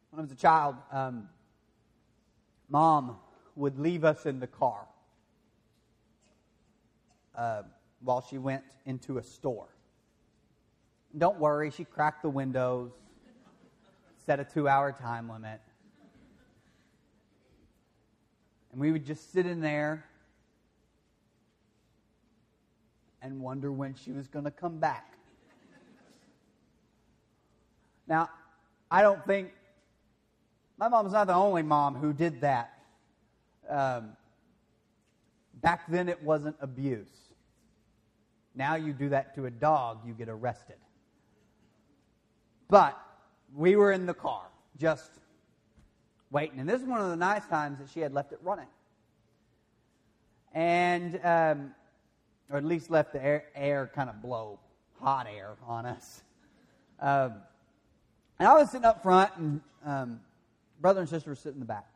When 0.09 0.19
I 0.19 0.23
was 0.23 0.31
a 0.31 0.35
child, 0.35 0.75
um, 0.91 1.27
mom 2.69 3.17
would 3.55 3.77
leave 3.77 4.05
us 4.05 4.25
in 4.25 4.39
the 4.39 4.47
car 4.47 4.85
uh, 7.35 7.63
while 7.99 8.25
she 8.27 8.37
went 8.37 8.63
into 8.85 9.17
a 9.17 9.23
store. 9.23 9.67
Don't 11.17 11.37
worry, 11.37 11.69
she 11.69 11.83
cracked 11.83 12.21
the 12.21 12.29
windows, 12.29 12.91
set 14.25 14.39
a 14.39 14.45
two 14.45 14.69
hour 14.69 14.93
time 14.93 15.29
limit. 15.29 15.59
And 18.71 18.79
we 18.79 18.93
would 18.93 19.05
just 19.05 19.33
sit 19.33 19.45
in 19.45 19.59
there 19.59 20.05
and 23.21 23.39
wonder 23.39 23.71
when 23.71 23.93
she 23.95 24.11
was 24.11 24.27
going 24.27 24.45
to 24.45 24.51
come 24.51 24.79
back. 24.79 25.13
Now, 28.07 28.29
I 28.89 29.01
don't 29.01 29.25
think 29.25 29.51
my 30.77 30.87
mom's 30.87 31.13
not 31.13 31.27
the 31.27 31.33
only 31.33 31.61
mom 31.61 31.95
who 31.95 32.11
did 32.11 32.41
that. 32.41 32.73
Um, 33.69 34.13
back 35.61 35.89
then, 35.89 36.09
it 36.09 36.21
wasn't 36.23 36.55
abuse. 36.59 37.07
Now, 38.55 38.75
you 38.75 38.91
do 38.91 39.09
that 39.09 39.35
to 39.35 39.45
a 39.45 39.51
dog, 39.51 39.99
you 40.05 40.13
get 40.13 40.27
arrested. 40.27 40.75
But 42.67 42.99
we 43.55 43.75
were 43.75 43.91
in 43.91 44.05
the 44.05 44.13
car, 44.13 44.43
just 44.77 45.11
waiting. 46.31 46.59
And 46.59 46.67
this 46.67 46.81
is 46.81 46.87
one 46.87 46.99
of 46.99 47.09
the 47.09 47.15
nice 47.15 47.45
times 47.45 47.79
that 47.79 47.89
she 47.89 47.99
had 47.99 48.13
left 48.13 48.31
it 48.33 48.39
running. 48.41 48.67
And 50.53 51.19
um, 51.23 51.71
or 52.51 52.57
at 52.57 52.65
least 52.65 52.89
left 52.89 53.13
the 53.13 53.23
air, 53.23 53.45
air 53.55 53.89
kind 53.95 54.09
of 54.09 54.21
blow 54.21 54.59
hot 54.99 55.27
air 55.27 55.55
on 55.65 55.85
us. 55.85 56.21
Um, 56.99 57.33
and 58.39 58.47
I 58.47 58.53
was 58.53 58.69
sitting 58.69 58.85
up 58.85 59.01
front, 59.01 59.31
and 59.37 59.61
um, 59.85 60.19
brother 60.79 60.99
and 60.99 61.09
sister 61.09 61.29
were 61.29 61.35
sitting 61.35 61.55
in 61.55 61.59
the 61.59 61.65
back. 61.65 61.87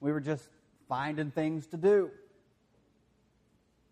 We 0.00 0.12
were 0.12 0.20
just 0.20 0.48
finding 0.88 1.30
things 1.30 1.66
to 1.68 1.76
do. 1.76 2.10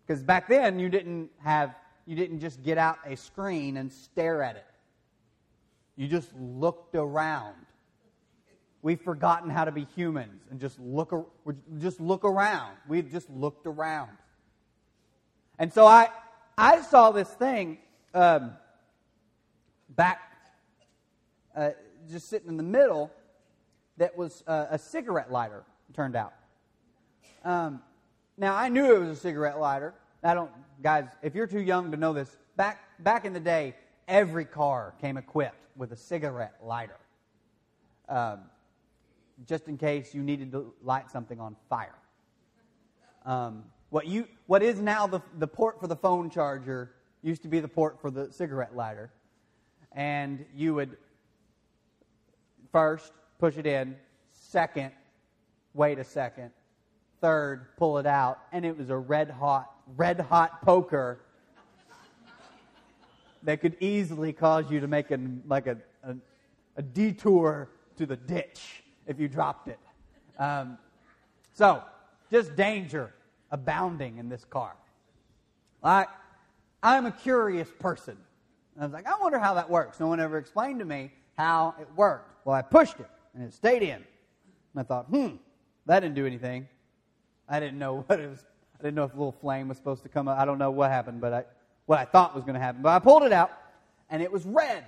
Because 0.05 0.23
back 0.23 0.47
then, 0.47 0.79
you 0.79 0.89
didn't 0.89 1.29
have, 1.43 1.75
you 2.05 2.15
didn't 2.15 2.39
just 2.39 2.63
get 2.63 2.77
out 2.77 2.97
a 3.05 3.15
screen 3.15 3.77
and 3.77 3.91
stare 3.91 4.41
at 4.41 4.55
it. 4.55 4.65
You 5.95 6.07
just 6.07 6.33
looked 6.35 6.95
around. 6.95 7.55
We've 8.81 8.99
forgotten 8.99 9.49
how 9.49 9.65
to 9.65 9.71
be 9.71 9.85
humans 9.95 10.41
and 10.49 10.59
just 10.59 10.79
look, 10.79 11.13
just 11.79 11.99
look 11.99 12.23
around. 12.23 12.75
We've 12.87 13.11
just 13.11 13.29
looked 13.29 13.67
around. 13.67 14.11
And 15.59 15.73
so 15.73 15.85
I, 15.85 16.07
I 16.57 16.81
saw 16.81 17.11
this 17.11 17.27
thing 17.27 17.77
um, 18.13 18.53
back, 19.89 20.21
uh, 21.53 21.71
just 22.09 22.29
sitting 22.29 22.47
in 22.47 22.55
the 22.55 22.63
middle, 22.63 23.11
that 23.97 24.17
was 24.17 24.41
uh, 24.47 24.67
a 24.71 24.79
cigarette 24.79 25.29
lighter, 25.29 25.63
turned 25.93 26.15
out. 26.15 26.33
Um, 27.43 27.81
now, 28.37 28.55
I 28.55 28.69
knew 28.69 28.95
it 28.95 28.99
was 28.99 29.09
a 29.09 29.15
cigarette 29.15 29.59
lighter. 29.59 29.93
I 30.23 30.33
don't, 30.33 30.51
guys, 30.81 31.05
if 31.21 31.35
you're 31.35 31.47
too 31.47 31.59
young 31.59 31.91
to 31.91 31.97
know 31.97 32.13
this, 32.13 32.37
back, 32.55 32.79
back 32.99 33.25
in 33.25 33.33
the 33.33 33.39
day, 33.41 33.75
every 34.07 34.45
car 34.45 34.93
came 35.01 35.17
equipped 35.17 35.67
with 35.75 35.91
a 35.91 35.97
cigarette 35.97 36.55
lighter. 36.63 36.97
Um, 38.07 38.39
just 39.45 39.67
in 39.67 39.77
case 39.77 40.13
you 40.13 40.23
needed 40.23 40.53
to 40.53 40.73
light 40.81 41.11
something 41.11 41.39
on 41.39 41.57
fire. 41.69 41.95
Um, 43.25 43.65
what, 43.89 44.07
you, 44.07 44.27
what 44.45 44.61
is 44.61 44.79
now 44.79 45.07
the, 45.07 45.21
the 45.37 45.47
port 45.47 45.79
for 45.79 45.87
the 45.87 45.95
phone 45.95 46.29
charger 46.29 46.91
used 47.23 47.41
to 47.41 47.47
be 47.47 47.59
the 47.59 47.67
port 47.67 47.99
for 47.99 48.11
the 48.11 48.31
cigarette 48.31 48.75
lighter. 48.75 49.11
And 49.93 50.45
you 50.55 50.75
would 50.75 50.97
first 52.71 53.11
push 53.39 53.57
it 53.57 53.65
in, 53.65 53.95
second, 54.31 54.91
wait 55.73 55.97
a 55.97 56.03
second, 56.03 56.51
third, 57.19 57.75
pull 57.77 57.97
it 57.97 58.05
out, 58.05 58.39
and 58.51 58.63
it 58.65 58.77
was 58.77 58.89
a 58.89 58.97
red 58.97 59.29
hot, 59.29 59.71
red 59.97 60.19
hot 60.19 60.61
poker 60.63 61.19
that 63.43 63.61
could 63.61 63.75
easily 63.79 64.33
cause 64.33 64.69
you 64.69 64.79
to 64.79 64.87
make 64.87 65.11
a, 65.11 65.19
like 65.47 65.65
a, 65.65 65.77
a, 66.03 66.15
a 66.77 66.81
detour 66.81 67.69
to 67.97 68.05
the 68.05 68.15
ditch 68.15 68.83
if 69.07 69.19
you 69.19 69.27
dropped 69.27 69.67
it. 69.67 69.79
Um, 70.37 70.77
so, 71.53 71.83
just 72.31 72.55
danger 72.55 73.13
abounding 73.51 74.17
in 74.17 74.29
this 74.29 74.45
car. 74.45 74.75
I, 75.83 76.05
I'm 76.83 77.05
a 77.05 77.11
curious 77.11 77.69
person. 77.79 78.17
And 78.75 78.83
I 78.83 78.85
was 78.85 78.93
like, 78.93 79.07
I 79.07 79.19
wonder 79.21 79.39
how 79.39 79.55
that 79.55 79.69
works. 79.69 79.99
No 79.99 80.07
one 80.07 80.19
ever 80.19 80.37
explained 80.37 80.79
to 80.79 80.85
me 80.85 81.11
how 81.37 81.75
it 81.79 81.87
worked. 81.95 82.45
Well, 82.45 82.55
I 82.55 82.61
pushed 82.61 82.99
it, 82.99 83.09
and 83.33 83.43
it 83.43 83.53
stayed 83.53 83.81
in. 83.81 83.95
And 83.95 84.05
I 84.77 84.83
thought, 84.83 85.05
hmm, 85.05 85.35
that 85.85 86.01
didn't 86.01 86.15
do 86.15 86.25
anything. 86.25 86.67
I 87.47 87.59
didn't 87.59 87.79
know 87.79 88.01
what 88.07 88.19
it 88.19 88.29
was. 88.29 88.45
I 88.79 88.83
didn't 88.83 88.95
know 88.95 89.03
if 89.03 89.13
a 89.13 89.17
little 89.17 89.31
flame 89.33 89.67
was 89.67 89.77
supposed 89.77 90.03
to 90.03 90.09
come 90.09 90.27
up. 90.27 90.37
I 90.37 90.45
don't 90.45 90.57
know 90.57 90.71
what 90.71 90.89
happened, 90.89 91.19
but 91.19 91.33
I, 91.33 91.43
what 91.85 91.99
I 91.99 92.05
thought 92.05 92.33
was 92.33 92.43
going 92.43 92.53
to 92.53 92.61
happen. 92.61 92.81
But 92.81 92.89
I 92.89 92.99
pulled 92.99 93.23
it 93.23 93.33
out, 93.33 93.51
and 94.09 94.23
it 94.23 94.31
was 94.31 94.45
red. 94.45 94.85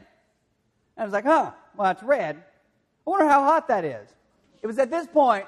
And 0.95 1.03
I 1.03 1.03
was 1.03 1.13
like, 1.13 1.25
huh, 1.25 1.51
well, 1.75 1.91
it's 1.91 2.03
red. 2.03 2.37
I 2.37 3.09
wonder 3.09 3.27
how 3.27 3.43
hot 3.43 3.67
that 3.67 3.83
is. 3.83 4.07
It 4.61 4.67
was 4.67 4.77
at 4.77 4.89
this 4.89 5.07
point 5.07 5.45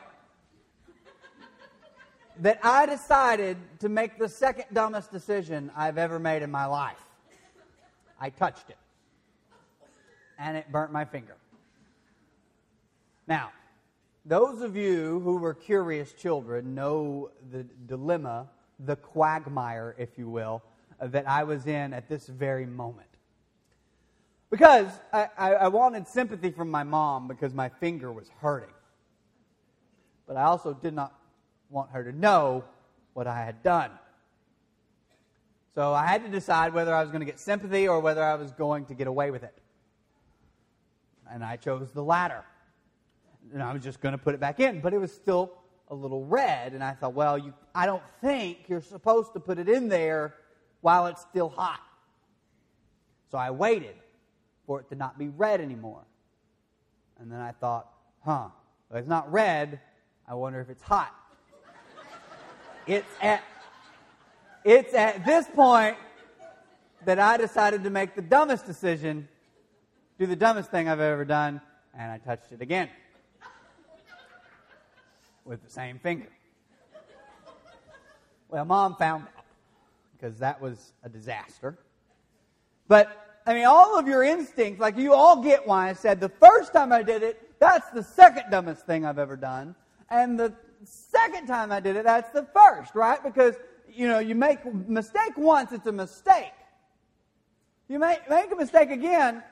that 2.39 2.59
I 2.63 2.85
decided 2.85 3.57
to 3.79 3.89
make 3.89 4.17
the 4.17 4.29
second 4.29 4.65
dumbest 4.73 5.11
decision 5.11 5.71
I've 5.75 5.97
ever 5.97 6.19
made 6.19 6.41
in 6.41 6.51
my 6.51 6.65
life. 6.65 7.03
I 8.19 8.29
touched 8.29 8.69
it, 8.69 8.77
and 10.39 10.57
it 10.57 10.71
burnt 10.71 10.91
my 10.91 11.05
finger. 11.05 11.35
Now, 13.27 13.51
those 14.25 14.61
of 14.61 14.75
you 14.75 15.19
who 15.19 15.37
were 15.37 15.53
curious 15.53 16.13
children 16.13 16.73
know 16.73 17.31
the 17.51 17.63
dilemma, 17.87 18.47
the 18.79 18.95
quagmire, 18.95 19.95
if 19.97 20.17
you 20.17 20.29
will, 20.29 20.63
that 21.01 21.27
I 21.27 21.43
was 21.43 21.67
in 21.67 21.93
at 21.93 22.07
this 22.07 22.27
very 22.27 22.65
moment. 22.65 23.07
Because 24.49 24.87
I, 25.11 25.29
I, 25.37 25.53
I, 25.53 25.67
wanted 25.67 26.07
sympathy 26.07 26.51
from 26.51 26.69
my 26.69 26.83
mom 26.83 27.27
because 27.27 27.55
my 27.55 27.69
finger 27.69 28.13
was 28.13 28.29
hurting. 28.39 28.69
But 30.27 30.37
I 30.37 30.43
also 30.43 30.73
did 30.73 30.93
not 30.93 31.13
want 31.73 31.91
her 31.91 32.03
to 32.03 32.17
know 32.17 32.63
what 33.13 33.27
I 33.27 33.43
had 33.43 33.63
done. 33.63 33.91
So 35.75 35.91
I 35.91 36.05
had 36.05 36.23
to 36.23 36.29
decide 36.29 36.73
whether 36.73 36.93
I 36.93 37.01
was 37.01 37.09
going 37.09 37.21
to 37.21 37.25
get 37.25 37.39
sympathy 37.39 37.87
or 37.87 37.99
whether 37.99 38.23
I 38.23 38.35
was 38.35 38.51
going 38.51 38.85
to 38.85 38.93
get 38.93 39.07
away 39.07 39.31
with 39.31 39.43
it. 39.43 39.57
And 41.29 41.43
I 41.43 41.57
chose 41.57 41.91
the 41.91 42.03
latter. 42.03 42.43
And 43.51 43.61
I 43.61 43.73
was 43.73 43.83
just 43.83 43.99
going 43.99 44.11
to 44.11 44.19
put 44.19 44.35
it 44.35 44.39
back 44.39 44.59
in, 44.59 44.81
but 44.81 44.93
it 44.93 44.99
was 44.99 45.11
still 45.11 45.51
a 45.89 45.95
little 45.95 46.25
red. 46.25 46.73
And 46.73 46.83
I 46.83 46.91
thought, 46.91 47.13
well, 47.13 47.37
you, 47.37 47.53
I 47.73 47.87
don't 47.87 48.03
think 48.21 48.59
you're 48.67 48.81
supposed 48.81 49.33
to 49.33 49.39
put 49.39 49.57
it 49.57 49.67
in 49.67 49.89
there 49.89 50.35
while 50.81 51.07
it's 51.07 51.21
still 51.21 51.49
hot. 51.49 51.81
So 53.31 53.39
I 53.39 53.49
waited 53.49 53.95
for 54.67 54.79
it 54.79 54.89
to 54.89 54.95
not 54.95 55.17
be 55.17 55.29
red 55.29 55.59
anymore. 55.59 56.03
And 57.19 57.31
then 57.31 57.39
I 57.39 57.51
thought, 57.51 57.89
huh, 58.23 58.49
it's 58.93 59.07
not 59.07 59.31
red, 59.31 59.79
I 60.27 60.35
wonder 60.35 60.61
if 60.61 60.69
it's 60.69 60.83
hot. 60.83 61.13
It's 62.87 63.07
at 63.21 63.43
it's 64.65 64.93
at 64.93 65.25
this 65.25 65.47
point 65.53 65.97
that 67.05 67.19
I 67.19 67.37
decided 67.37 67.83
to 67.83 67.89
make 67.89 68.15
the 68.15 68.21
dumbest 68.21 68.65
decision, 68.65 69.27
do 70.19 70.25
the 70.25 70.35
dumbest 70.35 70.71
thing 70.71 70.87
I've 70.87 71.01
ever 71.01 71.25
done, 71.25 71.59
and 71.97 72.11
I 72.11 72.17
touched 72.17 72.51
it 72.51 72.61
again 72.61 72.89
with 75.45 75.61
the 75.63 75.69
same 75.69 75.99
finger. 75.99 76.29
Well, 78.49 78.65
mom 78.65 78.95
found 78.95 79.23
out 79.23 79.45
because 80.15 80.39
that 80.39 80.61
was 80.61 80.93
a 81.03 81.09
disaster. 81.09 81.77
But, 82.87 83.41
I 83.45 83.53
mean, 83.53 83.65
all 83.65 83.99
of 83.99 84.07
your 84.07 84.23
instincts, 84.23 84.79
like 84.79 84.97
you 84.97 85.13
all 85.13 85.41
get 85.41 85.67
why 85.67 85.89
I 85.89 85.93
said 85.93 86.21
the 86.21 86.29
first 86.29 86.71
time 86.71 86.93
I 86.93 87.03
did 87.03 87.23
it, 87.23 87.59
that's 87.59 87.89
the 87.89 88.03
second 88.03 88.51
dumbest 88.51 88.85
thing 88.85 89.05
I've 89.05 89.19
ever 89.19 89.35
done. 89.35 89.75
And 90.09 90.39
the 90.39 90.53
second 90.85 91.47
time 91.47 91.71
I 91.71 91.79
did 91.79 91.95
it, 91.95 92.03
that's 92.03 92.31
the 92.31 92.47
first, 92.53 92.95
right? 92.95 93.23
Because, 93.23 93.55
you 93.87 94.07
know, 94.07 94.19
you 94.19 94.35
make 94.35 94.65
mistake 94.87 95.37
once, 95.37 95.71
it's 95.71 95.87
a 95.87 95.91
mistake. 95.91 96.53
You 97.87 97.99
make, 97.99 98.29
make 98.29 98.51
a 98.51 98.55
mistake 98.55 98.91
again, 98.91 99.43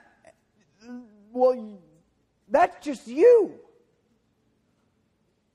well, 1.32 1.78
that's 2.48 2.84
just 2.84 3.06
you. 3.06 3.54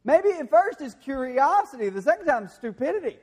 Maybe 0.04 0.30
at 0.30 0.50
first 0.50 0.80
it's 0.82 0.96
curiosity, 0.96 1.90
the 1.90 2.02
second 2.02 2.28
time 2.28 2.48
stupidity. 2.48 3.18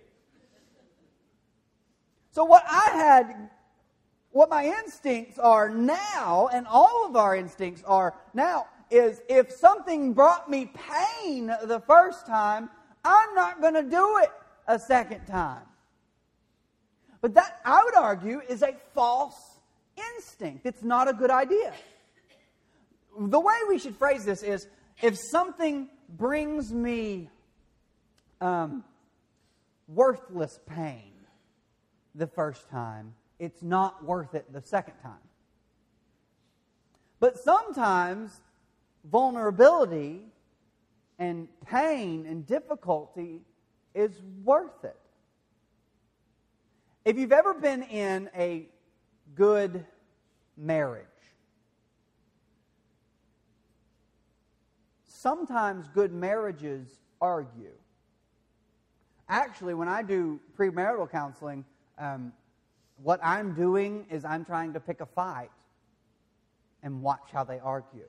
So, 2.31 2.45
what 2.45 2.65
I 2.69 2.91
had, 2.93 3.51
what 4.33 4.51
my 4.51 4.67
instincts 4.67 5.39
are 5.39 5.71
now, 5.71 6.51
and 6.53 6.67
all 6.67 7.07
of 7.07 7.17
our 7.17 7.37
instincts 7.37 7.83
are 7.87 8.15
now, 8.35 8.67
is 8.95 9.21
if 9.29 9.51
something 9.51 10.13
brought 10.13 10.49
me 10.49 10.71
pain 10.75 11.47
the 11.65 11.83
first 11.87 12.27
time, 12.27 12.71
I'm 13.05 13.35
not 13.35 13.61
going 13.61 13.75
to 13.75 13.83
do 13.83 14.19
it 14.23 14.31
a 14.67 14.79
second 14.79 15.27
time. 15.27 15.63
But 17.21 17.35
that, 17.35 17.61
I 17.65 17.83
would 17.85 17.95
argue, 17.95 18.41
is 18.49 18.63
a 18.63 18.75
false 18.95 19.59
instinct. 20.17 20.67
It's 20.67 20.83
not 20.83 21.09
a 21.09 21.13
good 21.13 21.31
idea. 21.31 21.73
The 23.19 23.41
way 23.41 23.55
we 23.69 23.79
should 23.79 23.97
phrase 23.97 24.25
this 24.25 24.43
is 24.43 24.67
if 25.03 25.19
something 25.19 25.89
brings 26.09 26.73
me 26.73 27.31
um, 28.41 28.85
worthless 29.89 30.61
pain 30.67 31.13
the 32.15 32.27
first 32.27 32.69
time, 32.69 33.15
it's 33.39 33.63
not 33.63 34.05
worth 34.05 34.35
it 34.35 34.53
the 34.53 34.63
second 34.63 34.95
time. 35.03 35.15
But 37.21 37.39
sometimes 37.39 38.41
vulnerability 39.11 40.23
and 41.19 41.49
pain 41.67 42.27
and 42.27 42.47
difficulty 42.47 43.43
is 43.95 44.13
worth 44.45 44.85
it. 44.85 44.97
If 47.05 47.19
you've 47.19 47.33
ever 47.33 47.55
been 47.55 47.83
in 47.85 48.31
a 48.35 48.67
good 49.35 49.85
marriage, 50.57 51.07
sometimes 55.07 55.89
good 55.89 56.13
marriages 56.13 56.89
argue. 57.21 57.73
Actually, 59.29 59.75
when 59.75 59.89
I 59.89 60.03
do 60.03 60.41
premarital 60.59 61.11
counseling, 61.11 61.65
um, 61.99 62.33
what 63.03 63.21
I'm 63.23 63.55
doing 63.55 64.07
is 64.11 64.25
I'm 64.25 64.45
trying 64.45 64.73
to 64.75 64.81
pick 64.81 65.01
a 65.01 65.07
fight 65.07 65.51
and 66.83 67.03
watch 67.03 67.31
how 67.33 67.45
they 67.45 67.59
argue. 67.59 68.07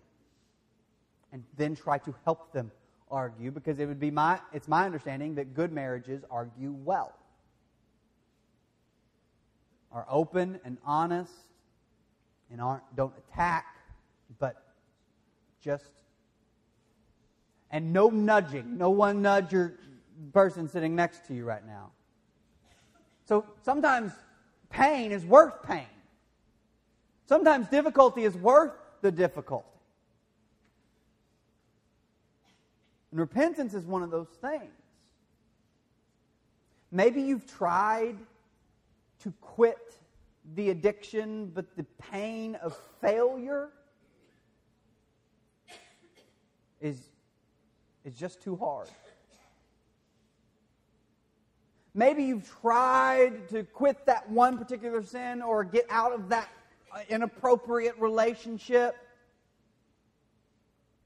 And 1.35 1.43
then 1.57 1.75
try 1.75 1.97
to 1.97 2.15
help 2.23 2.53
them 2.53 2.71
argue 3.11 3.51
because 3.51 3.79
it 3.79 3.87
would 3.87 3.99
be 3.99 4.09
my 4.09 4.39
it's 4.53 4.69
my 4.69 4.85
understanding 4.85 5.35
that 5.35 5.53
good 5.53 5.69
marriages 5.69 6.23
argue 6.31 6.71
well. 6.71 7.11
Are 9.91 10.05
open 10.09 10.61
and 10.63 10.77
honest 10.85 11.33
and 12.49 12.61
aren't 12.61 12.83
don't 12.95 13.11
attack, 13.17 13.65
but 14.39 14.63
just 15.59 15.91
and 17.69 17.91
no 17.91 18.07
nudging. 18.07 18.77
No 18.77 18.91
one 18.91 19.21
nudge 19.21 19.51
your 19.51 19.73
person 20.31 20.69
sitting 20.69 20.95
next 20.95 21.25
to 21.25 21.33
you 21.33 21.43
right 21.43 21.67
now. 21.67 21.91
So 23.25 23.45
sometimes 23.61 24.13
pain 24.69 25.11
is 25.11 25.25
worth 25.25 25.63
pain. 25.63 25.87
Sometimes 27.25 27.67
difficulty 27.67 28.23
is 28.23 28.37
worth 28.37 28.71
the 29.01 29.11
difficulty. 29.11 29.74
And 33.11 33.19
repentance 33.19 33.73
is 33.73 33.85
one 33.85 34.03
of 34.03 34.11
those 34.11 34.29
things. 34.41 34.71
Maybe 36.91 37.21
you've 37.21 37.47
tried 37.47 38.17
to 39.23 39.33
quit 39.41 39.97
the 40.55 40.69
addiction, 40.69 41.51
but 41.53 41.75
the 41.75 41.85
pain 42.11 42.55
of 42.55 42.77
failure 43.01 43.69
is 46.79 47.09
is 48.05 48.13
just 48.15 48.41
too 48.41 48.55
hard. 48.55 48.87
Maybe 51.93 52.23
you've 52.23 52.49
tried 52.61 53.49
to 53.49 53.63
quit 53.63 54.05
that 54.05 54.29
one 54.29 54.57
particular 54.57 55.01
sin 55.01 55.41
or 55.41 55.63
get 55.63 55.85
out 55.89 56.13
of 56.13 56.29
that 56.29 56.49
inappropriate 57.09 57.97
relationship, 57.97 58.95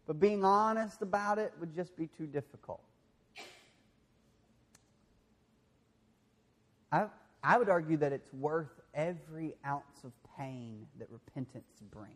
but 0.10 0.20
being 0.20 0.44
honest 0.44 1.04
about 1.04 1.38
it 1.38 1.54
would 1.60 1.72
just 1.76 1.96
be 1.96 2.08
too 2.08 2.26
difficult. 2.26 2.82
I, 6.92 7.06
I 7.44 7.60
would 7.60 7.70
argue 7.70 7.96
that 7.98 8.12
it's 8.12 8.34
worth 8.34 8.72
every 8.96 9.54
ounce 9.64 10.04
of 10.04 10.12
pain 10.36 10.88
that 10.98 11.08
repentance 11.12 11.84
brings. 11.92 12.10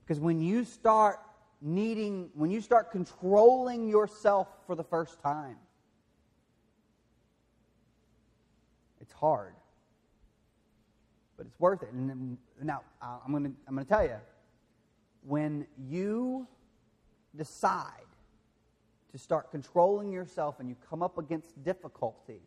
Because 0.00 0.18
when 0.18 0.40
you 0.40 0.64
start 0.64 1.20
needing, 1.62 2.30
when 2.34 2.50
you 2.50 2.60
start 2.60 2.90
controlling 2.90 3.88
yourself 3.88 4.48
for 4.66 4.74
the 4.74 4.82
first 4.82 5.22
time, 5.22 5.58
it's 9.00 9.12
hard. 9.12 9.54
But 11.36 11.46
it's 11.46 11.60
worth 11.60 11.84
it. 11.84 11.92
And 11.92 12.36
now, 12.60 12.80
I'm 13.00 13.30
going 13.30 13.44
to 13.44 13.52
I'm 13.68 13.76
going 13.76 13.86
to 13.86 13.88
tell 13.88 14.02
you 14.02 14.16
when 15.26 15.66
you 15.88 16.46
decide 17.36 17.86
to 19.12 19.18
start 19.18 19.50
controlling 19.50 20.12
yourself 20.12 20.60
and 20.60 20.68
you 20.68 20.76
come 20.88 21.02
up 21.02 21.18
against 21.18 21.62
difficulty, 21.64 22.40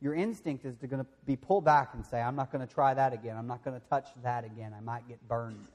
your 0.00 0.14
instinct 0.14 0.64
is 0.64 0.76
to 0.78 0.86
going 0.86 1.02
to 1.02 1.08
be 1.26 1.36
pulled 1.36 1.64
back 1.64 1.90
and 1.94 2.04
say, 2.04 2.20
I'm 2.20 2.34
not 2.34 2.50
going 2.50 2.66
to 2.66 2.72
try 2.72 2.92
that 2.94 3.12
again. 3.12 3.36
I'm 3.36 3.46
not 3.46 3.64
going 3.64 3.80
to 3.80 3.86
touch 3.88 4.08
that 4.22 4.44
again. 4.44 4.74
I 4.76 4.80
might 4.80 5.06
get 5.06 5.26
burned 5.28 5.68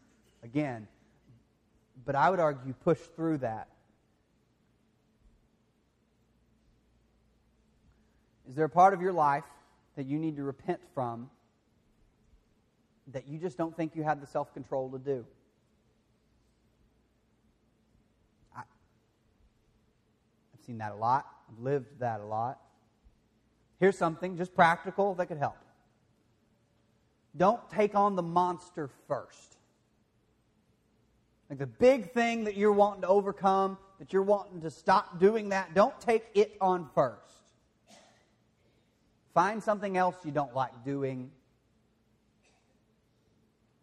again. 0.43 0.87
But 2.05 2.15
I 2.15 2.29
would 2.29 2.39
argue 2.39 2.73
push 2.73 2.99
through 2.99 3.39
that. 3.39 3.69
Is 8.49 8.55
there 8.55 8.65
a 8.65 8.69
part 8.69 8.93
of 8.93 9.01
your 9.01 9.13
life 9.13 9.43
that 9.95 10.05
you 10.05 10.19
need 10.19 10.37
to 10.37 10.43
repent 10.43 10.79
from 10.93 11.29
that 13.11 13.27
you 13.27 13.37
just 13.37 13.57
don't 13.57 13.75
think 13.75 13.95
you 13.95 14.03
have 14.03 14.21
the 14.21 14.27
self 14.27 14.53
control 14.53 14.89
to 14.91 14.99
do? 14.99 15.25
I, 18.55 18.61
I've 20.53 20.56
seen 20.67 20.77
that 20.79 20.91
a 20.91 20.95
lot. 20.95 21.25
I've 21.49 21.63
lived 21.63 21.99
that 21.99 22.19
a 22.19 22.25
lot. 22.25 22.59
Here's 23.79 23.97
something 23.97 24.37
just 24.37 24.53
practical 24.53 25.15
that 25.15 25.27
could 25.27 25.37
help. 25.37 25.57
Don't 27.35 27.67
take 27.69 27.95
on 27.95 28.15
the 28.15 28.21
monster 28.23 28.89
first. 29.07 29.55
Like 31.49 31.59
the 31.59 31.67
big 31.67 32.11
thing 32.11 32.43
that 32.43 32.57
you're 32.57 32.73
wanting 32.73 33.03
to 33.03 33.07
overcome, 33.07 33.77
that 33.99 34.11
you're 34.11 34.23
wanting 34.23 34.61
to 34.61 34.69
stop 34.69 35.19
doing 35.19 35.49
that, 35.49 35.73
don't 35.73 35.97
take 36.01 36.25
it 36.33 36.57
on 36.59 36.89
first. 36.93 37.21
Find 39.33 39.63
something 39.63 39.95
else 39.95 40.15
you 40.25 40.31
don't 40.31 40.53
like 40.53 40.83
doing 40.83 41.31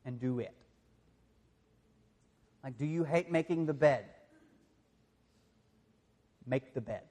and 0.04 0.20
do 0.20 0.40
it. 0.40 0.52
Like, 2.62 2.76
do 2.76 2.84
you 2.84 3.04
hate 3.04 3.30
making 3.30 3.66
the 3.66 3.74
bed? 3.74 4.04
Make 6.46 6.74
the 6.74 6.80
bed. 6.80 7.02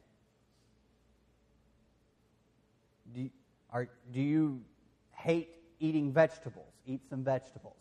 Do 3.14 3.22
you, 3.22 3.30
are, 3.72 3.90
do 4.12 4.22
you 4.22 4.62
hate 5.12 5.50
eating 5.80 6.12
vegetables? 6.12 6.74
Eat 6.86 7.02
some 7.10 7.24
vegetables. 7.24 7.78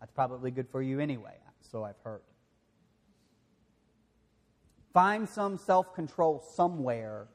That's 0.00 0.12
probably 0.12 0.50
good 0.50 0.68
for 0.68 0.82
you 0.82 1.00
anyway, 1.00 1.34
so 1.60 1.84
I've 1.84 1.98
heard. 2.04 2.22
Find 4.92 5.28
some 5.28 5.58
self 5.58 5.94
control 5.94 6.44
somewhere 6.54 7.26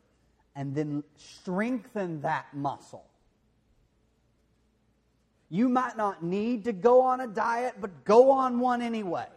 and 0.56 0.74
then 0.74 1.04
strengthen 1.16 2.22
that 2.22 2.46
muscle. 2.54 3.06
You 5.50 5.68
might 5.68 5.98
not 5.98 6.24
need 6.24 6.66
to 6.66 6.74
go 6.74 7.02
on 7.02 7.22
a 7.22 7.28
diet, 7.28 7.76
but 7.82 8.06
go 8.06 8.32
on 8.32 8.60
one 8.60 8.82
anyway. 8.82 9.28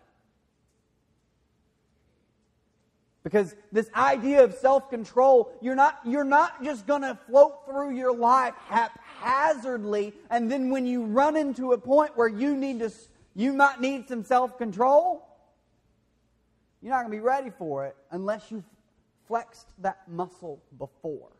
Because 3.24 3.54
this 3.70 3.88
idea 3.94 4.42
of 4.42 4.54
self 4.54 4.90
control, 4.90 5.52
you're 5.61 5.76
not, 5.76 6.00
you're 6.04 6.24
not 6.24 6.62
just 6.64 6.87
going 6.87 7.02
to 7.02 7.16
float 7.28 7.66
through 7.66 7.96
your 7.96 8.14
life 8.14 8.54
haphazardly, 8.66 10.12
and 10.30 10.50
then 10.50 10.70
when 10.70 10.87
you 10.87 11.04
run 11.04 11.37
into 11.37 11.72
a 11.72 11.78
point 11.78 12.16
where 12.16 12.28
you 12.28 12.56
need 12.56 12.80
to, 12.80 12.90
you 13.35 13.52
might 13.52 13.80
need 13.80 14.08
some 14.08 14.24
self 14.24 14.58
control, 14.58 15.24
you're 16.80 16.90
not 16.90 17.02
going 17.02 17.12
to 17.12 17.16
be 17.16 17.20
ready 17.20 17.50
for 17.50 17.87
it 17.87 17.96
unless 18.11 18.50
you've 18.50 18.64
flexed 19.28 19.68
that 19.78 20.00
muscle 20.08 20.61
before. 20.76 21.30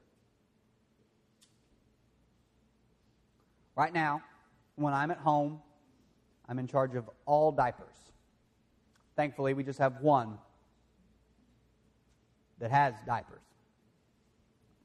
Right 3.75 3.93
now, 3.93 4.23
when 4.77 4.95
I'm 4.95 5.11
at 5.11 5.19
home, 5.19 5.61
I'm 6.49 6.61
in 6.61 6.69
charge 6.69 6.95
of 6.95 7.11
all 7.27 7.51
diapers. 7.51 7.97
Thankfully, 9.17 9.53
we 9.55 9.65
just 9.65 9.81
have 9.81 10.01
one 10.01 10.39
that 12.63 12.71
has 12.71 12.95
diapers. 13.05 13.43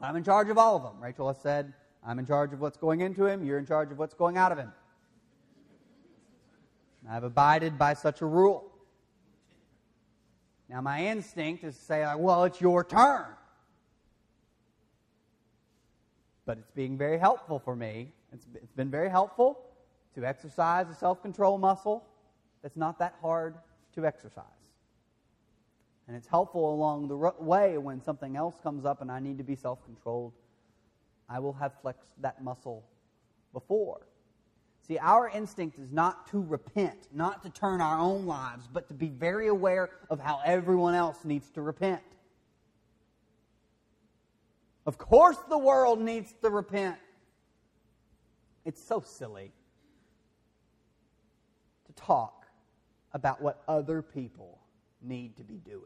I'm 0.01 0.15
in 0.15 0.23
charge 0.23 0.49
of 0.49 0.57
all 0.57 0.75
of 0.75 0.81
them. 0.81 0.99
Rachel 0.99 1.27
has 1.27 1.39
said, 1.41 1.73
I'm 2.03 2.17
in 2.17 2.25
charge 2.25 2.51
of 2.51 2.59
what's 2.59 2.75
going 2.75 3.01
into 3.01 3.25
him, 3.27 3.45
you're 3.45 3.59
in 3.59 3.67
charge 3.67 3.91
of 3.91 3.99
what's 3.99 4.15
going 4.15 4.35
out 4.35 4.51
of 4.51 4.57
him. 4.57 4.73
I've 7.09 7.23
abided 7.23 7.77
by 7.77 7.93
such 7.93 8.21
a 8.21 8.25
rule. 8.25 8.71
Now, 10.67 10.81
my 10.81 11.05
instinct 11.05 11.63
is 11.63 11.77
to 11.77 11.81
say, 11.81 12.13
well, 12.17 12.43
it's 12.43 12.59
your 12.59 12.83
turn. 12.83 13.25
But 16.45 16.57
it's 16.57 16.71
being 16.71 16.97
very 16.97 17.19
helpful 17.19 17.59
for 17.59 17.75
me. 17.75 18.11
It's, 18.33 18.45
it's 18.55 18.73
been 18.73 18.89
very 18.89 19.09
helpful 19.09 19.59
to 20.15 20.25
exercise 20.25 20.87
a 20.89 20.95
self 20.95 21.21
control 21.21 21.59
muscle 21.59 22.03
that's 22.63 22.75
not 22.75 22.97
that 22.99 23.15
hard 23.21 23.55
to 23.95 24.05
exercise. 24.05 24.56
And 26.07 26.15
it's 26.15 26.27
helpful 26.27 26.73
along 26.73 27.09
the 27.09 27.17
way 27.17 27.77
when 27.77 28.01
something 28.01 28.37
else 28.37 28.59
comes 28.63 28.85
up 28.85 29.01
and 29.01 29.11
I 29.11 29.19
need 29.19 29.37
to 29.39 29.43
be 29.43 29.55
self 29.55 29.83
controlled. 29.85 30.33
I 31.29 31.39
will 31.39 31.53
have 31.53 31.73
flexed 31.81 32.09
that 32.21 32.41
muscle 32.41 32.85
before. 33.51 34.07
See, 34.87 34.97
our 34.99 35.27
instinct 35.29 35.77
is 35.79 35.91
not 35.91 36.27
to 36.31 36.41
repent, 36.41 37.09
not 37.13 37.43
to 37.43 37.49
turn 37.49 37.81
our 37.81 37.99
own 37.99 38.25
lives, 38.25 38.69
but 38.71 38.87
to 38.87 38.93
be 38.93 39.09
very 39.09 39.47
aware 39.47 39.89
of 40.09 40.21
how 40.21 40.39
everyone 40.45 40.93
else 40.93 41.25
needs 41.25 41.49
to 41.51 41.61
repent. 41.61 42.01
Of 44.85 44.97
course, 44.97 45.37
the 45.49 45.57
world 45.57 45.99
needs 45.99 46.33
to 46.41 46.49
repent. 46.49 46.95
It's 48.63 48.81
so 48.81 49.01
silly 49.01 49.51
to 51.87 51.93
talk 52.01 52.45
about 53.11 53.41
what 53.41 53.61
other 53.67 54.01
people 54.01 54.59
need 55.01 55.37
to 55.37 55.43
be 55.43 55.55
doing. 55.55 55.81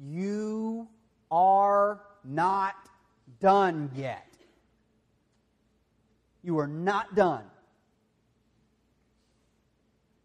You 0.00 0.88
are 1.30 2.00
not 2.24 2.74
done 3.40 3.90
yet. 3.94 4.26
You 6.42 6.58
are 6.58 6.66
not 6.66 7.14
done. 7.14 7.44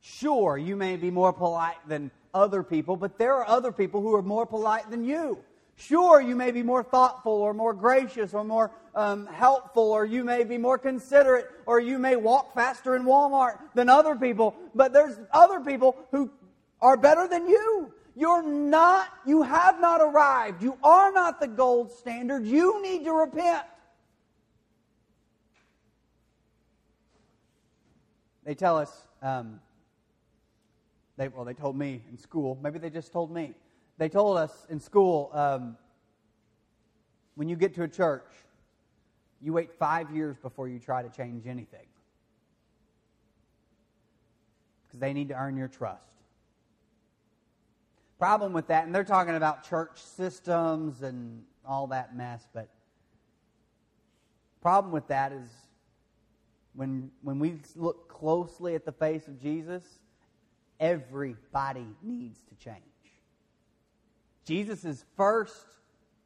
Sure, 0.02 0.58
you 0.58 0.76
may 0.76 0.98
be 0.98 1.12
more 1.12 1.32
polite 1.32 1.78
than 1.88 2.12
other 2.34 2.64
people, 2.64 2.98
but 2.98 3.18
there 3.18 3.36
are 3.36 3.48
other 3.48 3.72
people 3.72 4.02
who 4.02 4.14
are 4.16 4.22
more 4.22 4.46
polite 4.46 4.90
than 4.90 5.06
you. 5.06 5.40
Sure, 5.76 6.20
you 6.20 6.36
may 6.36 6.52
be 6.52 6.62
more 6.62 6.84
thoughtful 6.84 7.32
or 7.32 7.54
more 7.54 7.74
gracious 7.74 8.34
or 8.34 8.44
more 8.44 8.72
um, 8.96 9.28
helpful, 9.28 9.92
or 9.92 10.04
you 10.04 10.26
may 10.26 10.44
be 10.44 10.58
more 10.58 10.78
considerate, 10.78 11.50
or 11.66 11.80
you 11.80 11.98
may 11.98 12.18
walk 12.18 12.54
faster 12.54 12.98
in 12.98 13.04
Walmart 13.04 13.60
than 13.76 13.88
other 13.88 14.16
people, 14.16 14.56
but 14.76 14.92
there's 14.92 15.18
other 15.32 15.62
people 15.62 15.96
who 16.12 16.30
are 16.82 16.98
better 16.98 17.28
than 17.28 17.48
you. 17.48 17.94
You're 18.16 18.44
not, 18.44 19.08
you 19.26 19.44
have 19.44 19.80
not 19.80 20.02
arrived. 20.02 20.62
You 20.62 20.78
are 20.84 21.12
not 21.12 21.40
the 21.40 21.48
gold 21.48 21.92
standard. 21.92 22.46
You 22.46 22.82
need 22.82 23.06
to 23.06 23.14
repent. 23.14 23.64
They 28.44 28.56
tell 28.56 28.78
us, 28.78 29.08
um, 29.22 29.60
they, 31.18 31.28
well, 31.28 31.46
they 31.46 31.54
told 31.54 31.78
me 31.78 32.02
in 32.10 32.18
school, 32.18 32.58
maybe 32.62 32.80
they 32.80 32.90
just 32.90 33.12
told 33.12 33.32
me. 33.32 33.54
They 33.98 34.10
told 34.10 34.38
us 34.38 34.66
in 34.70 34.80
school 34.80 35.30
um, 35.34 35.78
when 37.36 37.48
you 37.48 37.56
get 37.56 37.76
to 37.76 37.84
a 37.84 37.88
church, 37.88 38.32
you 39.42 39.54
wait 39.54 39.72
five 39.72 40.12
years 40.12 40.38
before 40.38 40.68
you 40.68 40.80
try 40.80 41.04
to 41.04 41.10
change 41.10 41.48
anything. 41.48 41.86
Because 44.88 45.00
they 45.00 45.14
need 45.14 45.30
to 45.30 45.36
earn 45.36 45.56
your 45.56 45.68
trust 45.68 46.19
problem 48.20 48.52
with 48.52 48.68
that, 48.68 48.86
and 48.86 48.94
they're 48.94 49.04
talking 49.06 49.36
about 49.36 49.68
church 49.68 49.98
systems 50.02 51.02
and 51.02 51.44
all 51.66 51.88
that 51.88 52.16
mess, 52.16 52.48
but 52.54 52.70
problem 54.62 54.92
with 54.92 55.08
that 55.08 55.32
is 55.32 55.48
when, 56.74 57.10
when 57.22 57.40
we 57.40 57.60
look 57.76 58.10
closely 58.10 58.76
at 58.76 58.86
the 58.86 58.92
face 58.92 59.28
of 59.28 59.42
Jesus, 59.42 59.84
everybody 60.80 61.88
needs 62.04 62.42
to 62.50 62.56
change. 62.56 62.84
Jesus' 64.46 65.06
first 65.16 65.66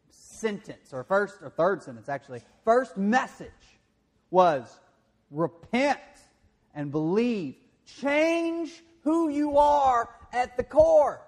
sentence, 0.10 0.94
or 0.94 1.04
first 1.04 1.36
or 1.42 1.50
third 1.52 1.84
sentence 1.84 2.10
actually, 2.10 2.42
first 2.66 2.98
message 2.98 3.50
was 4.32 4.80
repent 5.30 6.00
and 6.74 6.92
believe. 6.92 7.56
Change 8.02 8.72
who 9.02 9.30
you 9.30 9.58
are 9.58 10.10
at 10.32 10.58
the 10.58 10.64
core. 10.64 11.22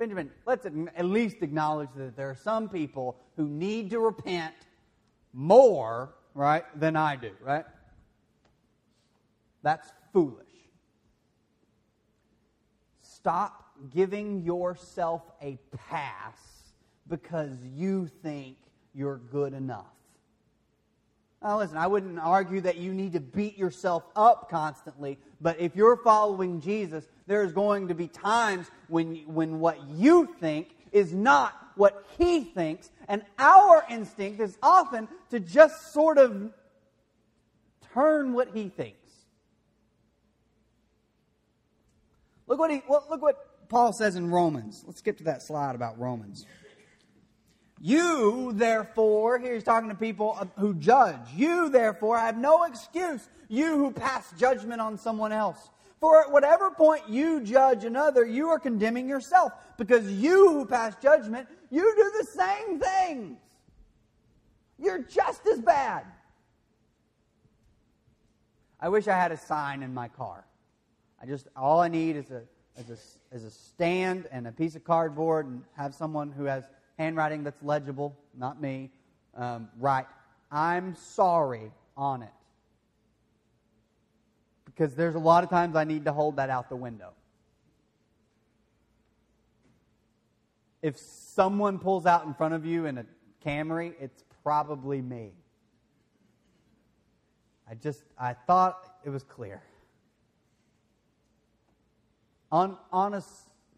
Benjamin, 0.00 0.30
let's 0.46 0.64
at 0.64 1.04
least 1.04 1.42
acknowledge 1.42 1.90
that 1.94 2.16
there 2.16 2.30
are 2.30 2.34
some 2.34 2.70
people 2.70 3.18
who 3.36 3.46
need 3.46 3.90
to 3.90 4.00
repent 4.00 4.54
more, 5.34 6.14
right, 6.32 6.64
than 6.74 6.96
I 6.96 7.16
do, 7.16 7.32
right? 7.42 7.66
That's 9.62 9.92
foolish. 10.14 10.46
Stop 13.02 13.74
giving 13.90 14.42
yourself 14.42 15.20
a 15.42 15.58
pass 15.90 16.38
because 17.06 17.58
you 17.62 18.06
think 18.22 18.56
you're 18.94 19.18
good 19.18 19.52
enough. 19.52 19.84
Now, 21.42 21.58
listen, 21.58 21.78
I 21.78 21.86
wouldn't 21.86 22.18
argue 22.18 22.60
that 22.62 22.76
you 22.76 22.92
need 22.92 23.14
to 23.14 23.20
beat 23.20 23.56
yourself 23.56 24.04
up 24.14 24.50
constantly, 24.50 25.18
but 25.40 25.58
if 25.58 25.74
you're 25.74 25.96
following 25.96 26.60
Jesus, 26.60 27.06
there's 27.26 27.52
going 27.52 27.88
to 27.88 27.94
be 27.94 28.08
times 28.08 28.70
when, 28.88 29.22
when 29.26 29.58
what 29.58 29.82
you 29.88 30.34
think 30.38 30.76
is 30.92 31.14
not 31.14 31.54
what 31.76 32.04
he 32.18 32.44
thinks, 32.44 32.90
and 33.08 33.22
our 33.38 33.86
instinct 33.88 34.40
is 34.40 34.58
often 34.62 35.08
to 35.30 35.40
just 35.40 35.94
sort 35.94 36.18
of 36.18 36.52
turn 37.94 38.34
what 38.34 38.48
he 38.52 38.68
thinks. 38.68 38.96
Look 42.46 42.58
what, 42.58 42.70
he, 42.70 42.82
look 42.88 43.22
what 43.22 43.68
Paul 43.70 43.94
says 43.94 44.16
in 44.16 44.30
Romans. 44.30 44.82
Let's 44.86 44.98
skip 44.98 45.16
to 45.18 45.24
that 45.24 45.40
slide 45.40 45.74
about 45.74 45.98
Romans. 45.98 46.44
You, 47.80 48.52
therefore, 48.52 49.38
here 49.38 49.54
he's 49.54 49.64
talking 49.64 49.88
to 49.88 49.94
people 49.94 50.34
who 50.58 50.74
judge. 50.74 51.16
You, 51.34 51.70
therefore, 51.70 52.18
have 52.18 52.36
no 52.36 52.64
excuse, 52.64 53.26
you 53.48 53.76
who 53.78 53.90
pass 53.90 54.30
judgment 54.38 54.82
on 54.82 54.98
someone 54.98 55.32
else. 55.32 55.70
For 55.98 56.22
at 56.22 56.30
whatever 56.30 56.70
point 56.70 57.08
you 57.08 57.40
judge 57.40 57.84
another, 57.84 58.24
you 58.24 58.48
are 58.48 58.58
condemning 58.58 59.08
yourself, 59.08 59.52
because 59.78 60.10
you 60.10 60.52
who 60.52 60.66
pass 60.66 60.94
judgment, 61.02 61.48
you 61.70 61.94
do 61.96 62.12
the 62.20 62.26
same 62.26 62.80
things. 62.80 63.38
You're 64.78 65.02
just 65.02 65.46
as 65.46 65.60
bad. 65.60 66.04
I 68.78 68.88
wish 68.88 69.08
I 69.08 69.16
had 69.16 69.32
a 69.32 69.36
sign 69.36 69.82
in 69.82 69.92
my 69.92 70.08
car. 70.08 70.44
I 71.22 71.26
just 71.26 71.48
all 71.54 71.80
I 71.80 71.88
need 71.88 72.16
is 72.16 72.30
a 72.30 72.42
is 72.78 72.88
a, 72.88 73.34
is 73.36 73.44
a 73.44 73.50
stand 73.50 74.26
and 74.32 74.46
a 74.46 74.52
piece 74.52 74.74
of 74.74 74.84
cardboard 74.84 75.46
and 75.46 75.62
have 75.76 75.94
someone 75.94 76.30
who 76.30 76.44
has 76.44 76.64
handwriting 77.00 77.42
that's 77.42 77.62
legible, 77.62 78.14
not 78.36 78.60
me, 78.60 78.90
um, 79.34 79.70
write, 79.78 80.04
I'm 80.52 80.94
sorry 80.94 81.72
on 81.96 82.22
it. 82.22 82.28
Because 84.66 84.94
there's 84.94 85.14
a 85.14 85.18
lot 85.18 85.42
of 85.42 85.48
times 85.48 85.76
I 85.76 85.84
need 85.84 86.04
to 86.04 86.12
hold 86.12 86.36
that 86.36 86.50
out 86.50 86.68
the 86.68 86.76
window. 86.76 87.14
If 90.82 90.98
someone 90.98 91.78
pulls 91.78 92.04
out 92.04 92.26
in 92.26 92.34
front 92.34 92.52
of 92.52 92.66
you 92.66 92.84
in 92.84 92.98
a 92.98 93.06
Camry, 93.42 93.94
it's 93.98 94.22
probably 94.42 95.00
me. 95.00 95.32
I 97.66 97.76
just, 97.76 98.02
I 98.18 98.34
thought 98.34 98.96
it 99.04 99.10
was 99.10 99.22
clear. 99.22 99.62
On, 102.52 102.76
on 102.92 103.14
a 103.14 103.22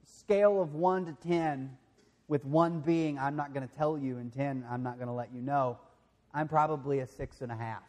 scale 0.05 0.61
of 0.61 0.75
1 0.75 1.07
to 1.07 1.13
10, 1.29 1.77
with 2.33 2.47
1 2.47 2.81
being, 2.81 3.19
I'm 3.19 3.37
not 3.37 3.53
going 3.53 3.69
to 3.69 3.75
tell 3.75 3.99
you, 3.99 4.17
and 4.17 4.33
10, 4.33 4.65
I'm 4.71 4.83
not 4.83 4.97
going 4.97 5.09
to 5.09 5.13
let 5.13 5.35
you 5.35 5.43
know, 5.43 5.79
I'm 6.33 6.49
probably 6.49 7.01
a 7.01 7.07
six 7.07 7.43
and 7.43 7.53
a 7.53 7.55
half. 7.55 7.83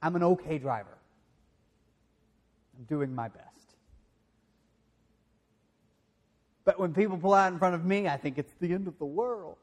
I'm 0.00 0.16
an 0.16 0.22
okay 0.22 0.56
driver. 0.56 0.96
I'm 2.78 2.84
doing 2.84 3.14
my 3.14 3.28
best. 3.28 3.74
But 6.64 6.80
when 6.80 6.94
people 6.94 7.18
pull 7.18 7.34
out 7.34 7.52
in 7.52 7.58
front 7.58 7.74
of 7.74 7.84
me, 7.84 8.08
I 8.08 8.16
think 8.16 8.38
it's 8.38 8.54
the 8.58 8.72
end 8.72 8.88
of 8.88 8.98
the 8.98 9.04
world. 9.04 9.58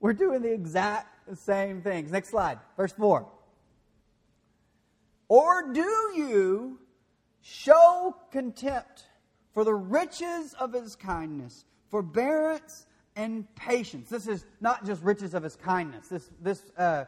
We're 0.00 0.14
doing 0.14 0.42
the 0.42 0.52
exact 0.52 1.38
same 1.38 1.80
things. 1.80 2.10
Next 2.10 2.30
slide, 2.30 2.58
verse 2.76 2.92
4. 2.94 3.24
Or 5.28 5.72
do 5.72 6.12
you 6.16 6.80
show 7.48 8.14
contempt 8.30 9.04
for 9.54 9.64
the 9.64 9.74
riches 9.74 10.54
of 10.54 10.72
his 10.72 10.96
kindness, 10.96 11.64
forbearance, 11.90 12.86
and 13.16 13.52
patience? 13.54 14.08
This 14.10 14.26
is 14.26 14.44
not 14.60 14.84
just 14.84 15.02
riches 15.02 15.34
of 15.34 15.42
his 15.42 15.56
kindness. 15.56 16.08
This, 16.08 16.30
this, 16.40 16.62
uh, 16.76 17.04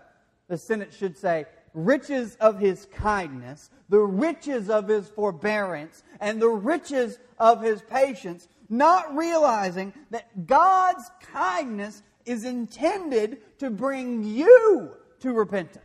sentence 0.56 0.96
should 0.96 1.16
say, 1.16 1.44
riches 1.74 2.36
of 2.40 2.58
his 2.58 2.86
kindness, 2.86 3.70
the 3.88 4.00
riches 4.00 4.68
of 4.68 4.88
his 4.88 5.08
forbearance, 5.08 6.02
and 6.20 6.40
the 6.40 6.48
riches 6.48 7.18
of 7.38 7.62
his 7.62 7.82
patience, 7.82 8.48
not 8.68 9.14
realizing 9.16 9.92
that 10.10 10.46
God's 10.46 11.10
kindness 11.32 12.02
is 12.24 12.44
intended 12.44 13.58
to 13.58 13.70
bring 13.70 14.24
you 14.24 14.90
to 15.20 15.32
repentance. 15.32 15.84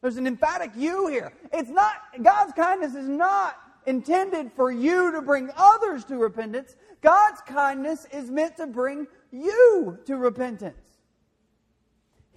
There's 0.00 0.16
an 0.16 0.26
emphatic 0.26 0.72
you 0.76 1.08
here. 1.08 1.32
It's 1.52 1.70
not, 1.70 1.94
God's 2.22 2.52
kindness 2.52 2.94
is 2.94 3.08
not 3.08 3.56
intended 3.86 4.52
for 4.52 4.70
you 4.70 5.12
to 5.12 5.22
bring 5.22 5.50
others 5.56 6.04
to 6.06 6.16
repentance. 6.16 6.76
God's 7.00 7.40
kindness 7.42 8.06
is 8.12 8.30
meant 8.30 8.56
to 8.56 8.66
bring 8.66 9.06
you 9.30 9.98
to 10.06 10.16
repentance. 10.16 10.76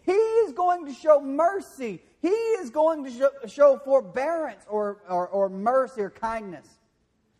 He 0.01 0.11
is 0.11 0.53
going 0.53 0.85
to 0.85 0.93
show 0.93 1.21
mercy. 1.21 2.01
He 2.21 2.29
is 2.29 2.69
going 2.69 3.03
to 3.03 3.31
show, 3.47 3.79
forbearance 3.83 4.63
or, 4.69 5.01
or, 5.09 5.27
or 5.27 5.49
mercy 5.49 6.01
or 6.01 6.09
kindness. 6.09 6.67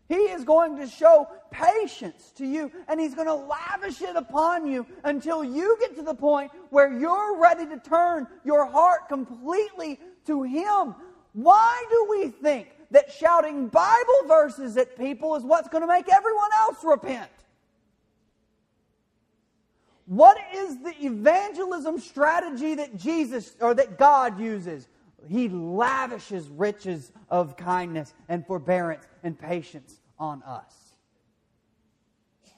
He 0.08 0.16
is 0.16 0.44
going 0.44 0.78
to 0.78 0.88
show 0.88 1.28
patience 1.52 2.32
to 2.38 2.46
you, 2.46 2.72
and 2.88 3.00
He's 3.00 3.14
going 3.14 3.28
to 3.28 3.36
lavish 3.36 4.02
it 4.02 4.16
upon 4.16 4.66
you 4.66 4.88
until 5.04 5.44
you 5.44 5.78
get 5.80 5.96
to 5.98 6.02
the 6.02 6.16
point 6.16 6.52
where 6.72 6.92
you're 6.92 7.40
ready 7.40 7.68
to 7.68 7.78
turn 7.78 8.26
your 8.44 8.66
heart 8.66 9.08
completely 9.08 10.00
to 10.26 10.42
Him. 10.42 10.96
Why 11.34 11.86
do 11.92 12.08
we 12.10 12.30
think 12.30 12.70
that 12.92 13.12
shouting 13.12 13.68
Bible 13.68 14.28
verses 14.28 14.78
at 14.78 14.98
people 14.98 15.36
is 15.36 15.44
what's 15.44 15.70
going 15.70 15.82
to 15.82 15.88
make 15.88 16.12
everyone 16.12 16.50
else 16.58 16.84
repent? 16.84 17.30
What 20.06 20.38
is 20.56 20.80
the 20.80 20.96
evangelism 21.06 22.00
strategy 22.00 22.74
that 22.76 22.98
Jesus 22.98 23.56
or 23.62 23.76
that 23.76 24.00
God 24.00 24.40
uses? 24.40 24.88
He 25.28 25.50
lavishes 25.50 26.50
riches 26.50 27.12
of 27.30 27.56
kindness 27.56 28.16
and 28.28 28.46
forbearance 28.48 29.06
and 29.22 29.38
patience 29.38 30.00
on 30.18 30.42
us. 30.44 30.74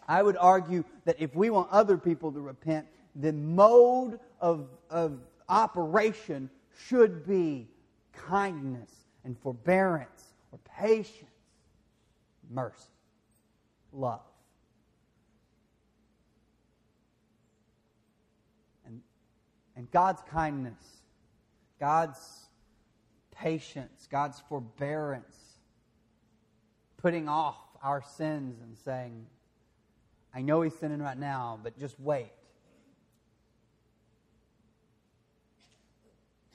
I 0.08 0.24
would 0.24 0.38
argue 0.38 0.86
that 1.06 1.18
if 1.20 1.36
we 1.36 1.50
want 1.50 1.70
other 1.72 1.98
people 1.98 2.32
to 2.32 2.40
repent, 2.40 2.88
the 3.16 3.34
mode 3.34 4.20
of, 4.40 4.70
of 4.90 5.20
operation 5.50 6.50
should 6.88 7.28
be 7.28 7.68
kindness 8.14 8.92
and 9.26 9.38
forbearance 9.40 10.21
or 10.52 10.60
patience, 10.80 11.30
mercy, 12.50 12.76
love. 13.94 14.22
And, 18.86 19.02
and 19.76 19.90
God's 19.92 20.22
kindness, 20.32 20.84
God's 21.80 22.20
patience, 23.32 24.08
God's 24.12 24.40
forbearance, 24.50 25.36
putting 26.98 27.28
off 27.28 27.58
our 27.84 28.04
sins 28.16 28.62
and 28.62 28.78
saying, 28.78 29.26
I 30.34 30.42
know 30.42 30.62
he's 30.62 30.76
sinning 30.76 31.02
right 31.02 31.18
now, 31.18 31.60
but 31.62 31.78
just 31.78 32.00
wait. 32.00 32.32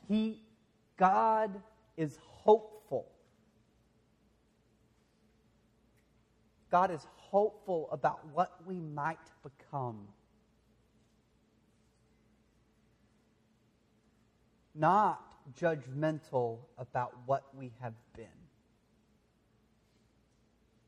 He, 0.08 0.40
God 0.96 1.60
is 1.96 2.18
hopeful. 2.22 2.75
God 6.70 6.90
is 6.90 7.06
hopeful 7.16 7.88
about 7.92 8.20
what 8.32 8.52
we 8.66 8.80
might 8.80 9.18
become. 9.42 10.08
Not 14.74 15.22
judgmental 15.58 16.58
about 16.76 17.12
what 17.26 17.44
we 17.54 17.72
have 17.80 17.94
been. 18.16 18.26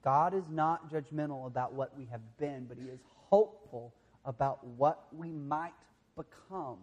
God 0.02 0.34
is 0.34 0.48
not 0.48 0.90
judgmental 0.90 1.46
about 1.46 1.74
what 1.74 1.96
we 1.96 2.06
have 2.06 2.20
been, 2.38 2.66
but 2.68 2.78
He 2.78 2.88
is 2.88 3.00
hopeful 3.30 3.94
about 4.24 4.64
what 4.66 5.06
we 5.12 5.32
might 5.32 5.72
become. 6.16 6.78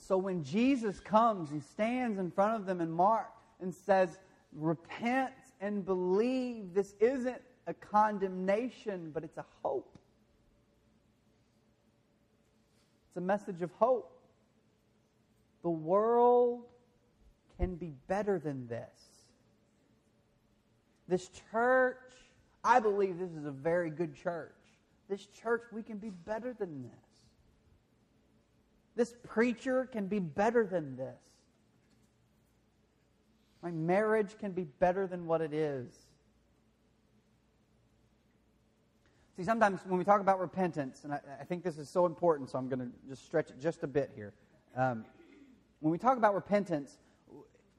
So 0.00 0.16
when 0.16 0.44
Jesus 0.44 1.00
comes, 1.00 1.50
He 1.50 1.60
stands 1.60 2.18
in 2.18 2.30
front 2.30 2.56
of 2.56 2.66
them 2.66 2.80
in 2.80 2.90
Mark 2.90 3.30
and 3.60 3.74
says, 3.74 4.18
Repent 4.52 5.34
and 5.60 5.84
believe. 5.84 6.74
This 6.74 6.94
isn't 7.00 7.40
a 7.66 7.74
condemnation, 7.74 9.10
but 9.12 9.24
it's 9.24 9.38
a 9.38 9.44
hope. 9.62 9.98
It's 13.08 13.16
a 13.16 13.20
message 13.20 13.62
of 13.62 13.70
hope. 13.72 14.12
The 15.62 15.70
world 15.70 16.64
can 17.58 17.74
be 17.74 17.92
better 18.06 18.38
than 18.38 18.68
this. 18.68 18.88
This 21.08 21.30
church, 21.50 21.96
I 22.62 22.80
believe 22.80 23.18
this 23.18 23.32
is 23.32 23.46
a 23.46 23.50
very 23.50 23.90
good 23.90 24.14
church. 24.14 24.54
This 25.08 25.26
church, 25.26 25.62
we 25.72 25.82
can 25.82 25.96
be 25.98 26.10
better 26.10 26.52
than 26.52 26.82
this. 26.82 26.90
This 28.94 29.14
preacher 29.26 29.86
can 29.86 30.06
be 30.06 30.18
better 30.18 30.66
than 30.66 30.96
this. 30.96 31.27
My 33.62 33.70
marriage 33.70 34.38
can 34.38 34.52
be 34.52 34.64
better 34.64 35.06
than 35.06 35.26
what 35.26 35.40
it 35.40 35.52
is. 35.52 35.86
See, 39.36 39.44
sometimes 39.44 39.80
when 39.86 39.98
we 39.98 40.04
talk 40.04 40.20
about 40.20 40.40
repentance, 40.40 41.04
and 41.04 41.12
I, 41.12 41.20
I 41.40 41.44
think 41.44 41.62
this 41.62 41.78
is 41.78 41.88
so 41.88 42.06
important, 42.06 42.50
so 42.50 42.58
I'm 42.58 42.68
going 42.68 42.80
to 42.80 42.90
just 43.08 43.24
stretch 43.24 43.50
it 43.50 43.60
just 43.60 43.82
a 43.82 43.86
bit 43.86 44.10
here. 44.14 44.32
Um, 44.76 45.04
when 45.80 45.92
we 45.92 45.98
talk 45.98 46.18
about 46.18 46.34
repentance, 46.34 46.98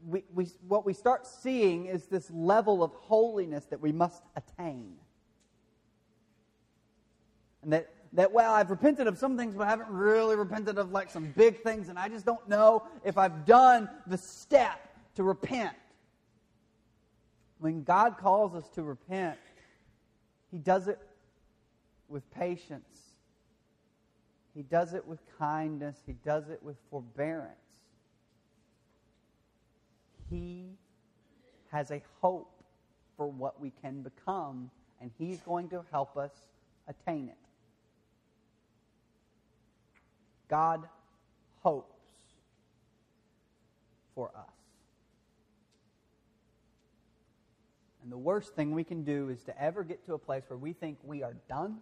we, 0.08 0.24
we, 0.34 0.46
what 0.68 0.86
we 0.86 0.94
start 0.94 1.28
seeing 1.28 1.86
is 1.86 2.06
this 2.06 2.32
level 2.32 2.82
of 2.84 2.94
holiness 2.94 3.66
that 3.66 3.82
we 3.82 3.92
must 3.92 4.24
attain. 4.36 4.96
And 7.62 7.74
that 7.74 7.90
that, 8.14 8.32
well, 8.32 8.54
I've 8.54 8.72
repented 8.72 9.08
of 9.08 9.18
some 9.18 9.38
things, 9.38 9.54
but 9.54 9.68
I 9.68 9.70
haven't 9.70 9.90
really 9.90 10.36
repented 10.36 10.78
of 10.78 10.92
like 10.92 11.10
some 11.10 11.32
big 11.36 11.62
things, 11.62 11.90
and 11.90 12.00
I 12.00 12.10
just 12.10 12.26
don't 12.26 12.48
know 12.50 12.84
if 13.04 13.18
I've 13.18 13.46
done 13.46 13.90
the 14.08 14.18
step 14.18 14.89
to 15.20 15.24
repent. 15.24 15.76
When 17.58 17.84
God 17.84 18.18
calls 18.18 18.56
us 18.56 18.70
to 18.70 18.84
repent, 18.84 19.38
He 20.50 20.58
does 20.58 20.88
it 20.88 20.98
with 22.08 22.24
patience. 22.32 23.02
He 24.56 24.64
does 24.64 24.94
it 24.94 25.06
with 25.06 25.20
kindness. 25.38 25.98
He 26.06 26.14
does 26.24 26.48
it 26.48 26.64
with 26.64 26.78
forbearance. 26.90 27.52
He 30.30 30.70
has 31.70 31.92
a 31.92 32.02
hope 32.22 32.64
for 33.18 33.30
what 33.30 33.60
we 33.60 33.74
can 33.82 34.02
become, 34.02 34.72
and 35.02 35.12
He's 35.20 35.42
going 35.42 35.68
to 35.72 35.84
help 35.92 36.16
us 36.16 36.32
attain 36.88 37.28
it. 37.28 37.36
God 40.48 40.88
hopes 41.62 41.98
for 44.16 44.32
us. 44.34 44.59
And 48.10 48.14
the 48.16 48.18
worst 48.18 48.56
thing 48.56 48.72
we 48.72 48.84
can 48.84 49.04
do 49.04 49.30
is 49.30 49.44
to 49.44 49.62
ever 49.62 49.84
get 49.84 50.04
to 50.08 50.16
a 50.16 50.18
place 50.18 50.42
where 50.48 50.58
we 50.58 50.74
think 50.74 50.98
we 51.04 51.22
are 51.22 51.36
done, 51.48 51.78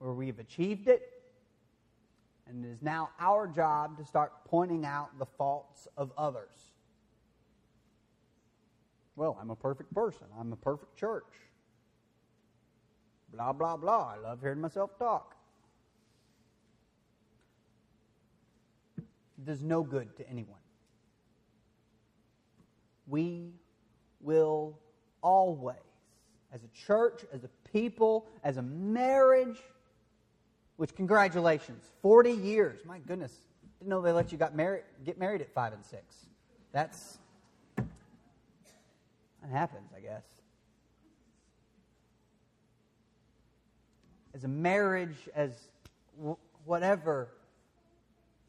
where 0.00 0.12
we've 0.12 0.40
achieved 0.40 0.88
it, 0.88 1.12
and 2.48 2.64
it 2.64 2.70
is 2.70 2.82
now 2.82 3.10
our 3.20 3.46
job 3.46 3.96
to 3.98 4.04
start 4.04 4.32
pointing 4.46 4.84
out 4.84 5.16
the 5.20 5.26
faults 5.26 5.86
of 5.96 6.10
others. 6.18 6.72
Well, 9.14 9.38
I'm 9.40 9.50
a 9.50 9.54
perfect 9.54 9.94
person. 9.94 10.26
I'm 10.40 10.52
a 10.52 10.56
perfect 10.56 10.96
church. 10.96 11.32
Blah, 13.32 13.52
blah, 13.52 13.76
blah. 13.76 14.14
I 14.16 14.18
love 14.18 14.40
hearing 14.40 14.60
myself 14.60 14.98
talk. 14.98 15.36
It 18.98 19.44
does 19.44 19.62
no 19.62 19.84
good 19.84 20.16
to 20.16 20.28
anyone. 20.28 20.58
We 23.06 23.52
will 24.24 24.78
always, 25.22 25.76
as 26.52 26.60
a 26.64 26.86
church, 26.86 27.24
as 27.32 27.44
a 27.44 27.50
people, 27.72 28.26
as 28.42 28.56
a 28.56 28.62
marriage, 28.62 29.58
which 30.76 30.94
congratulations, 30.94 31.84
40 32.02 32.32
years. 32.32 32.80
My 32.84 32.98
goodness. 32.98 33.32
Didn't 33.78 33.90
know 33.90 34.00
they 34.00 34.12
let 34.12 34.32
you 34.32 34.38
got 34.38 34.54
married, 34.54 34.84
get 35.04 35.18
married 35.18 35.40
at 35.40 35.52
5 35.52 35.72
and 35.74 35.84
6. 35.84 36.02
That's 36.72 37.18
that 37.76 39.50
happens, 39.50 39.90
I 39.94 40.00
guess. 40.00 40.24
As 44.34 44.44
a 44.44 44.48
marriage, 44.48 45.28
as 45.34 45.52
whatever, 46.64 47.28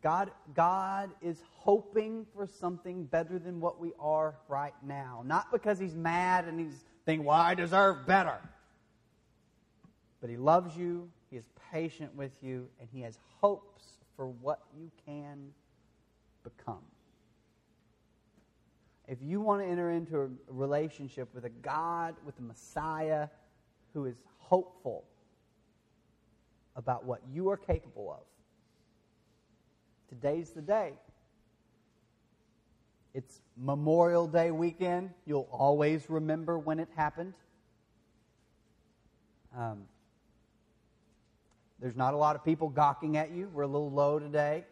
God, 0.06 0.30
God 0.54 1.10
is 1.20 1.42
hoping 1.56 2.28
for 2.36 2.46
something 2.46 3.06
better 3.06 3.40
than 3.40 3.60
what 3.60 3.80
we 3.80 3.92
are 4.00 4.36
right 4.48 4.76
now. 4.86 5.24
Not 5.26 5.52
because 5.52 5.80
He's 5.80 5.96
mad 5.96 6.46
and 6.46 6.60
He's 6.60 6.86
thinking, 7.06 7.26
well, 7.26 7.40
I 7.40 7.56
deserve 7.56 8.06
better. 8.06 8.38
But 10.22 10.30
He 10.30 10.38
loves 10.38 10.78
you, 10.78 11.10
He 11.32 11.38
is 11.38 11.46
patient 11.72 12.16
with 12.16 12.32
you, 12.42 12.68
and 12.80 12.88
He 12.94 13.02
has 13.02 13.18
hopes 13.42 13.84
for 14.16 14.28
what 14.28 14.60
you 14.78 14.92
can 15.08 15.50
become 16.44 16.84
if 19.08 19.20
you 19.22 19.40
want 19.40 19.62
to 19.62 19.68
enter 19.68 19.92
into 19.92 20.22
a 20.22 20.30
relationship 20.48 21.30
with 21.34 21.46
a 21.46 21.50
God, 21.50 22.16
with 22.26 22.38
a 22.40 22.42
Messiah 22.42 23.28
who 23.94 24.06
is 24.06 24.22
hopeful 24.38 25.06
about 26.76 27.06
what 27.06 27.22
you 27.32 27.50
are 27.50 27.58
capable 27.58 28.12
of, 28.12 28.26
today's 30.10 30.52
the 30.52 30.62
day. 30.62 30.94
It's 33.14 33.42
Memorial 33.58 34.28
Day 34.28 34.52
weekend. 34.52 35.12
You'll 35.26 35.48
always 35.52 36.10
remember 36.10 36.60
when 36.60 36.80
it 36.80 36.90
happened. 36.96 37.34
Um, 39.58 39.84
there's 41.80 41.96
not 41.96 42.14
a 42.14 42.18
lot 42.18 42.36
of 42.36 42.44
people 42.44 42.70
gawking 42.70 43.18
at 43.18 43.32
you. 43.32 43.50
We're 43.54 43.64
a 43.64 43.68
little 43.68 43.92
low 43.92 44.20
today. 44.20 44.66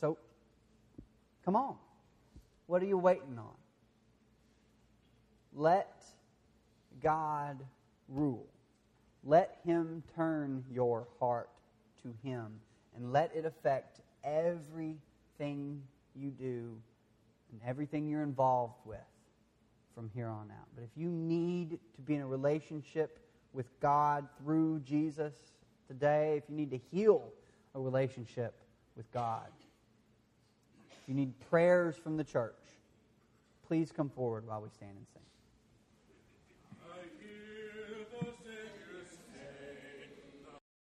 So 0.00 0.16
Come 1.44 1.56
on. 1.56 1.76
What 2.66 2.82
are 2.82 2.86
you 2.86 2.98
waiting 2.98 3.38
on? 3.38 3.54
Let 5.52 6.04
God 7.02 7.58
rule. 8.08 8.46
Let 9.24 9.58
Him 9.64 10.02
turn 10.14 10.64
your 10.70 11.08
heart 11.18 11.50
to 12.02 12.14
Him 12.22 12.60
and 12.96 13.12
let 13.12 13.34
it 13.34 13.44
affect 13.44 14.00
everything 14.24 15.82
you 16.14 16.30
do 16.30 16.76
and 17.52 17.60
everything 17.66 18.08
you're 18.08 18.22
involved 18.22 18.74
with 18.84 18.98
from 19.94 20.10
here 20.14 20.28
on 20.28 20.50
out. 20.50 20.66
But 20.74 20.84
if 20.84 20.90
you 20.96 21.08
need 21.08 21.78
to 21.96 22.02
be 22.02 22.14
in 22.14 22.20
a 22.20 22.26
relationship 22.26 23.18
with 23.52 23.66
God 23.80 24.26
through 24.38 24.80
Jesus 24.80 25.34
today, 25.88 26.36
if 26.36 26.44
you 26.48 26.56
need 26.56 26.70
to 26.70 26.80
heal 26.90 27.32
a 27.74 27.80
relationship 27.80 28.54
with 28.96 29.10
God, 29.12 29.48
if 30.90 31.08
you 31.08 31.14
need 31.14 31.32
prayers 31.50 31.96
from 31.96 32.16
the 32.16 32.24
church, 32.24 32.54
please 33.66 33.92
come 33.92 34.08
forward 34.08 34.46
while 34.46 34.60
we 34.60 34.68
stand 34.70 34.96
and 34.96 35.06
sing. 35.12 35.19